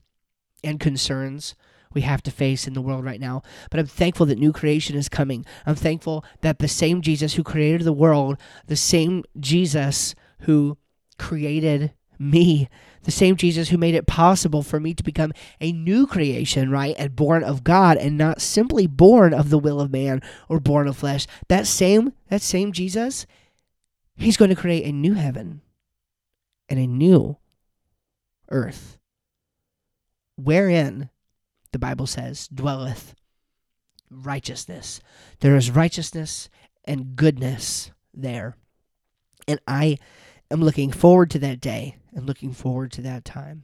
and 0.63 0.79
concerns 0.79 1.55
we 1.93 2.01
have 2.01 2.21
to 2.23 2.32
face 2.32 2.67
in 2.67 2.73
the 2.73 2.82
world 2.82 3.03
right 3.03 3.19
now. 3.19 3.41
But 3.71 3.79
I'm 3.79 3.88
thankful 3.88 4.25
that 4.27 4.38
new 4.38 4.53
creation 4.53 4.95
is 4.95 5.10
coming. 5.10 5.45
I'm 5.65 5.75
thankful 5.75 6.23
that 6.41 6.60
the 6.60 6.67
same 6.67 7.01
Jesus 7.01 7.34
who 7.34 7.43
created 7.43 7.82
the 7.82 7.93
world, 7.93 8.38
the 8.67 8.75
same 8.75 9.23
Jesus 9.39 10.13
who 10.41 10.77
created 11.17 11.93
me, 12.19 12.69
the 13.03 13.12
same 13.12 13.38
Jesus 13.38 13.69
who 13.69 13.77
made 13.77 13.95
it 13.95 14.05
possible 14.05 14.62
for 14.62 14.79
me 14.79 14.93
to 14.93 15.03
become 15.03 15.32
a 15.60 15.71
new 15.71 16.05
creation, 16.05 16.69
right? 16.69 16.95
And 16.99 17.15
born 17.15 17.43
of 17.43 17.63
God 17.63 17.97
and 17.97 18.17
not 18.17 18.41
simply 18.41 18.86
born 18.86 19.34
of 19.34 19.49
the 19.49 19.60
will 19.60 19.79
of 19.79 19.91
man 19.91 20.21
or 20.47 20.60
born 20.60 20.88
of 20.88 20.97
flesh. 20.97 21.25
That 21.47 21.65
same 21.65 22.13
that 22.29 22.41
same 22.41 22.71
Jesus 22.71 23.25
He's 24.19 24.38
going 24.38 24.49
to 24.49 24.55
create 24.55 24.86
a 24.86 24.91
new 24.91 25.13
heaven 25.13 25.62
and 26.67 26.77
a 26.77 26.86
new 26.86 27.38
earth, 28.49 28.97
wherein, 30.36 31.10
the 31.71 31.79
Bible 31.79 32.05
says, 32.05 32.49
dwelleth 32.49 33.15
righteousness. 34.12 34.99
There 35.39 35.55
is 35.55 35.71
righteousness 35.71 36.49
and 36.84 37.15
goodness 37.15 37.91
there. 38.13 38.58
And 39.47 39.62
I 39.65 39.97
am 40.51 40.62
looking 40.62 40.91
forward 40.91 41.32
to 41.32 41.39
that 41.39 41.62
day 41.62 41.95
and 42.13 42.25
looking 42.25 42.51
forward 42.51 42.91
to 42.93 43.01
that 43.03 43.23
time. 43.23 43.63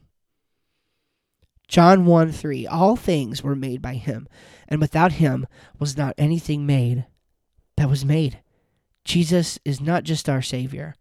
John 1.68 2.06
1 2.06 2.32
3 2.32 2.66
All 2.66 2.96
things 2.96 3.44
were 3.44 3.56
made 3.56 3.82
by 3.82 3.96
him, 3.96 4.28
and 4.70 4.80
without 4.80 5.14
him 5.14 5.48
was 5.80 5.98
not 5.98 6.16
anything 6.18 6.66
made 6.66 7.08
that 7.76 7.90
was 7.90 8.06
made. 8.06 8.40
Jesus 9.06 9.60
is 9.64 9.80
not 9.80 10.04
just 10.04 10.28
our 10.28 10.42
Savior, 10.42 10.96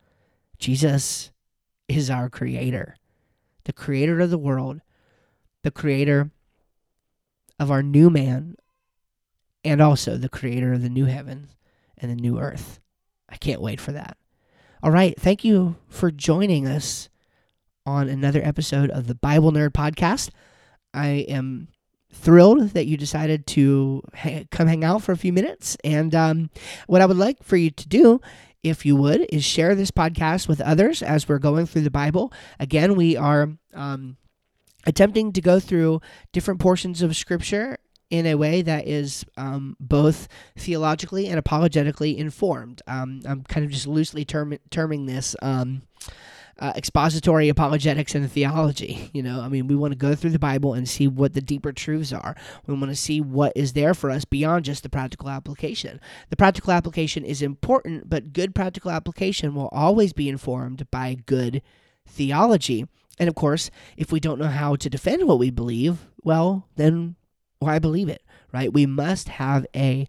Jesus 0.58 1.32
is 1.88 2.10
our 2.10 2.28
Creator, 2.28 2.96
the 3.64 3.72
Creator 3.72 4.20
of 4.20 4.30
the 4.30 4.38
world, 4.38 4.80
the 5.62 5.70
Creator 5.70 6.30
of 7.58 7.70
our 7.70 7.82
new 7.82 8.10
man, 8.10 8.56
and 9.64 9.80
also 9.80 10.16
the 10.16 10.28
Creator 10.28 10.74
of 10.74 10.82
the 10.82 10.90
new 10.90 11.06
heavens 11.06 11.56
and 11.98 12.10
the 12.10 12.16
new 12.16 12.38
earth. 12.38 12.80
I 13.28 13.36
can't 13.36 13.62
wait 13.62 13.80
for 13.80 13.92
that. 13.92 14.16
All 14.82 14.90
right. 14.90 15.18
Thank 15.18 15.44
you 15.44 15.76
for 15.88 16.10
joining 16.10 16.66
us 16.66 17.08
on 17.86 18.08
another 18.08 18.42
episode 18.44 18.90
of 18.90 19.06
the 19.06 19.14
Bible 19.14 19.50
Nerd 19.50 19.70
Podcast. 19.70 20.30
I 20.92 21.24
am 21.28 21.68
thrilled 22.14 22.70
that 22.70 22.86
you 22.86 22.96
decided 22.96 23.46
to 23.48 24.02
ha- 24.14 24.44
come 24.50 24.68
hang 24.68 24.84
out 24.84 25.02
for 25.02 25.12
a 25.12 25.16
few 25.16 25.32
minutes. 25.32 25.76
And 25.84 26.14
um, 26.14 26.50
what 26.86 27.02
I 27.02 27.06
would 27.06 27.16
like 27.16 27.42
for 27.42 27.56
you 27.56 27.70
to 27.70 27.88
do, 27.88 28.20
if 28.62 28.86
you 28.86 28.96
would, 28.96 29.26
is 29.30 29.44
share 29.44 29.74
this 29.74 29.90
podcast 29.90 30.48
with 30.48 30.60
others 30.60 31.02
as 31.02 31.28
we're 31.28 31.38
going 31.38 31.66
through 31.66 31.82
the 31.82 31.90
Bible. 31.90 32.32
Again, 32.58 32.94
we 32.94 33.16
are 33.16 33.50
um, 33.74 34.16
attempting 34.86 35.32
to 35.32 35.40
go 35.40 35.60
through 35.60 36.00
different 36.32 36.60
portions 36.60 37.02
of 37.02 37.16
Scripture 37.16 37.78
in 38.10 38.26
a 38.26 38.36
way 38.36 38.62
that 38.62 38.86
is 38.86 39.24
um, 39.36 39.76
both 39.80 40.28
theologically 40.56 41.26
and 41.26 41.38
apologetically 41.38 42.16
informed. 42.16 42.80
Um, 42.86 43.20
I'm 43.26 43.42
kind 43.42 43.66
of 43.66 43.72
just 43.72 43.86
loosely 43.86 44.24
term- 44.24 44.58
terming 44.70 45.06
this 45.06 45.34
um, 45.42 45.82
uh, 46.58 46.72
expository 46.76 47.48
apologetics 47.48 48.14
and 48.14 48.30
theology. 48.30 49.10
You 49.12 49.22
know, 49.22 49.40
I 49.40 49.48
mean, 49.48 49.66
we 49.66 49.74
want 49.74 49.92
to 49.92 49.98
go 49.98 50.14
through 50.14 50.30
the 50.30 50.38
Bible 50.38 50.74
and 50.74 50.88
see 50.88 51.08
what 51.08 51.34
the 51.34 51.40
deeper 51.40 51.72
truths 51.72 52.12
are. 52.12 52.36
We 52.66 52.74
want 52.74 52.90
to 52.90 52.96
see 52.96 53.20
what 53.20 53.52
is 53.56 53.72
there 53.72 53.94
for 53.94 54.10
us 54.10 54.24
beyond 54.24 54.64
just 54.64 54.82
the 54.82 54.88
practical 54.88 55.28
application. 55.28 56.00
The 56.30 56.36
practical 56.36 56.72
application 56.72 57.24
is 57.24 57.42
important, 57.42 58.08
but 58.08 58.32
good 58.32 58.54
practical 58.54 58.90
application 58.90 59.54
will 59.54 59.68
always 59.72 60.12
be 60.12 60.28
informed 60.28 60.90
by 60.90 61.16
good 61.26 61.62
theology. 62.06 62.86
And 63.18 63.28
of 63.28 63.34
course, 63.34 63.70
if 63.96 64.10
we 64.10 64.20
don't 64.20 64.38
know 64.38 64.48
how 64.48 64.76
to 64.76 64.90
defend 64.90 65.26
what 65.26 65.38
we 65.38 65.50
believe, 65.50 66.06
well, 66.22 66.68
then 66.76 67.16
why 67.60 67.78
believe 67.78 68.08
it, 68.08 68.22
right? 68.52 68.72
We 68.72 68.86
must 68.86 69.28
have 69.28 69.66
a 69.74 70.06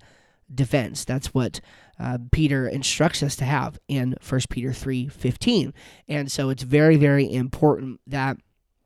defense. 0.54 1.06
That's 1.06 1.34
what 1.34 1.62
uh, 2.00 2.18
Peter 2.32 2.68
instructs 2.68 3.24
us 3.24 3.36
to 3.38 3.46
have 3.46 3.80
in 3.88 4.16
1 4.28 4.42
Peter 4.50 4.74
3 4.74 5.08
15. 5.08 5.74
And 6.08 6.32
so 6.32 6.50
it's 6.50 6.64
very, 6.64 6.98
very 6.98 7.32
important 7.32 8.00
that 8.08 8.38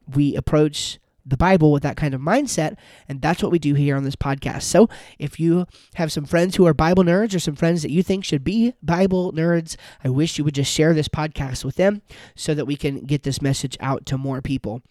we 0.07 0.35
approach 0.35 0.99
the 1.25 1.37
Bible 1.37 1.71
with 1.71 1.83
that 1.83 1.97
kind 1.97 2.13
of 2.13 2.21
mindset. 2.21 2.75
And 3.07 3.21
that's 3.21 3.43
what 3.43 3.51
we 3.51 3.59
do 3.59 3.75
here 3.75 3.95
on 3.95 4.03
this 4.03 4.15
podcast. 4.15 4.63
So 4.63 4.89
if 5.19 5.39
you 5.39 5.65
have 5.95 6.11
some 6.11 6.25
friends 6.25 6.55
who 6.55 6.65
are 6.65 6.73
Bible 6.73 7.03
nerds 7.03 7.35
or 7.35 7.39
some 7.39 7.55
friends 7.55 7.83
that 7.83 7.91
you 7.91 8.01
think 8.01 8.25
should 8.25 8.43
be 8.43 8.73
Bible 8.81 9.31
nerds, 9.33 9.75
I 10.03 10.09
wish 10.09 10.37
you 10.37 10.43
would 10.43 10.55
just 10.55 10.71
share 10.71 10.93
this 10.93 11.07
podcast 11.07 11.63
with 11.63 11.75
them 11.75 12.01
so 12.35 12.53
that 12.53 12.65
we 12.65 12.75
can 12.75 13.01
get 13.01 13.23
this 13.23 13.41
message 13.41 13.77
out 13.79 14.05
to 14.07 14.17
more 14.17 14.41
people. 14.41 14.81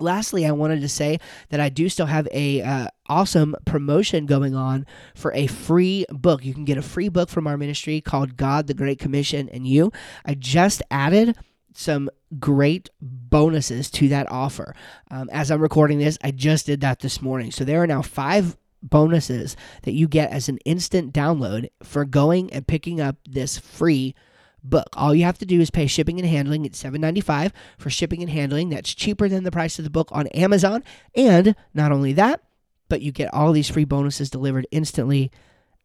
Lastly, 0.00 0.46
I 0.46 0.52
wanted 0.52 0.80
to 0.80 0.88
say 0.88 1.18
that 1.50 1.60
I 1.60 1.68
do 1.68 1.88
still 1.88 2.06
have 2.06 2.26
a 2.32 2.62
uh, 2.62 2.88
awesome 3.08 3.54
promotion 3.64 4.26
going 4.26 4.54
on 4.54 4.86
for 5.14 5.32
a 5.34 5.46
free 5.46 6.04
book. 6.10 6.44
You 6.44 6.54
can 6.54 6.64
get 6.64 6.78
a 6.78 6.82
free 6.82 7.08
book 7.08 7.28
from 7.28 7.46
our 7.46 7.56
ministry 7.56 8.00
called 8.00 8.36
God, 8.36 8.66
the 8.66 8.74
Great 8.74 8.98
Commission, 8.98 9.48
and 9.50 9.66
You. 9.66 9.92
I 10.24 10.34
just 10.34 10.82
added 10.90 11.36
some 11.74 12.08
great 12.38 12.90
bonuses 13.00 13.90
to 13.90 14.08
that 14.08 14.30
offer. 14.30 14.74
Um, 15.10 15.28
as 15.32 15.50
I'm 15.50 15.60
recording 15.60 15.98
this, 15.98 16.18
I 16.22 16.30
just 16.30 16.66
did 16.66 16.80
that 16.80 17.00
this 17.00 17.20
morning. 17.20 17.50
So 17.50 17.64
there 17.64 17.82
are 17.82 17.86
now 17.86 18.02
five 18.02 18.56
bonuses 18.82 19.56
that 19.82 19.92
you 19.92 20.06
get 20.06 20.30
as 20.30 20.48
an 20.48 20.58
instant 20.58 21.12
download 21.12 21.68
for 21.82 22.04
going 22.04 22.52
and 22.52 22.66
picking 22.66 23.00
up 23.00 23.16
this 23.28 23.58
free 23.58 24.14
book. 24.64 24.88
All 24.94 25.14
you 25.14 25.24
have 25.24 25.38
to 25.38 25.46
do 25.46 25.60
is 25.60 25.70
pay 25.70 25.86
shipping 25.86 26.18
and 26.18 26.28
handling. 26.28 26.64
It's 26.64 26.82
$7.95 26.82 27.52
for 27.78 27.90
shipping 27.90 28.22
and 28.22 28.30
handling. 28.30 28.70
That's 28.70 28.94
cheaper 28.94 29.28
than 29.28 29.44
the 29.44 29.52
price 29.52 29.78
of 29.78 29.84
the 29.84 29.90
book 29.90 30.08
on 30.10 30.26
Amazon. 30.28 30.82
And 31.14 31.54
not 31.74 31.92
only 31.92 32.12
that, 32.14 32.40
but 32.88 33.02
you 33.02 33.12
get 33.12 33.32
all 33.32 33.52
these 33.52 33.70
free 33.70 33.84
bonuses 33.84 34.30
delivered 34.30 34.66
instantly 34.70 35.30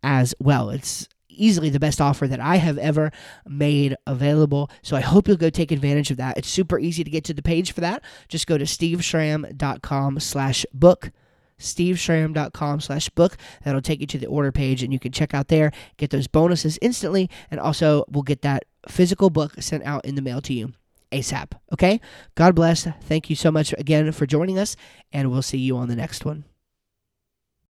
as 0.01 0.33
well. 0.39 0.69
It's 0.69 1.07
easily 1.27 1.69
the 1.69 1.79
best 1.79 2.01
offer 2.01 2.27
that 2.27 2.39
I 2.39 2.57
have 2.57 2.77
ever 2.77 3.11
made 3.47 3.95
available. 4.05 4.69
So 4.81 4.95
I 4.95 5.01
hope 5.01 5.27
you'll 5.27 5.37
go 5.37 5.49
take 5.49 5.71
advantage 5.71 6.11
of 6.11 6.17
that. 6.17 6.37
It's 6.37 6.49
super 6.49 6.79
easy 6.79 7.03
to 7.03 7.09
get 7.09 7.23
to 7.25 7.33
the 7.33 7.41
page 7.41 7.71
for 7.71 7.81
that. 7.81 8.03
Just 8.27 8.47
go 8.47 8.57
to 8.57 8.65
steveschramm.com 8.65 10.19
slash 10.19 10.65
book 10.73 11.11
steveschramm.com 11.59 12.79
slash 12.81 13.09
book. 13.09 13.37
That'll 13.63 13.81
take 13.81 14.01
you 14.01 14.07
to 14.07 14.17
the 14.17 14.27
order 14.27 14.51
page 14.51 14.83
and 14.83 14.91
you 14.91 14.99
can 14.99 15.11
check 15.11 15.33
out 15.33 15.49
there, 15.49 15.71
get 15.97 16.09
those 16.09 16.27
bonuses 16.27 16.79
instantly, 16.81 17.29
and 17.51 17.59
also 17.59 18.05
we'll 18.09 18.23
get 18.23 18.41
that 18.41 18.63
physical 18.87 19.29
book 19.29 19.53
sent 19.59 19.83
out 19.83 20.05
in 20.05 20.15
the 20.15 20.21
mail 20.21 20.41
to 20.41 20.53
you 20.53 20.73
ASAP. 21.11 21.53
Okay? 21.73 21.99
God 22.35 22.55
bless. 22.55 22.87
Thank 23.01 23.29
you 23.29 23.35
so 23.35 23.51
much 23.51 23.73
again 23.77 24.11
for 24.11 24.25
joining 24.25 24.57
us, 24.57 24.75
and 25.11 25.31
we'll 25.31 25.41
see 25.41 25.57
you 25.57 25.77
on 25.77 25.87
the 25.87 25.95
next 25.95 26.25
one. 26.25 26.45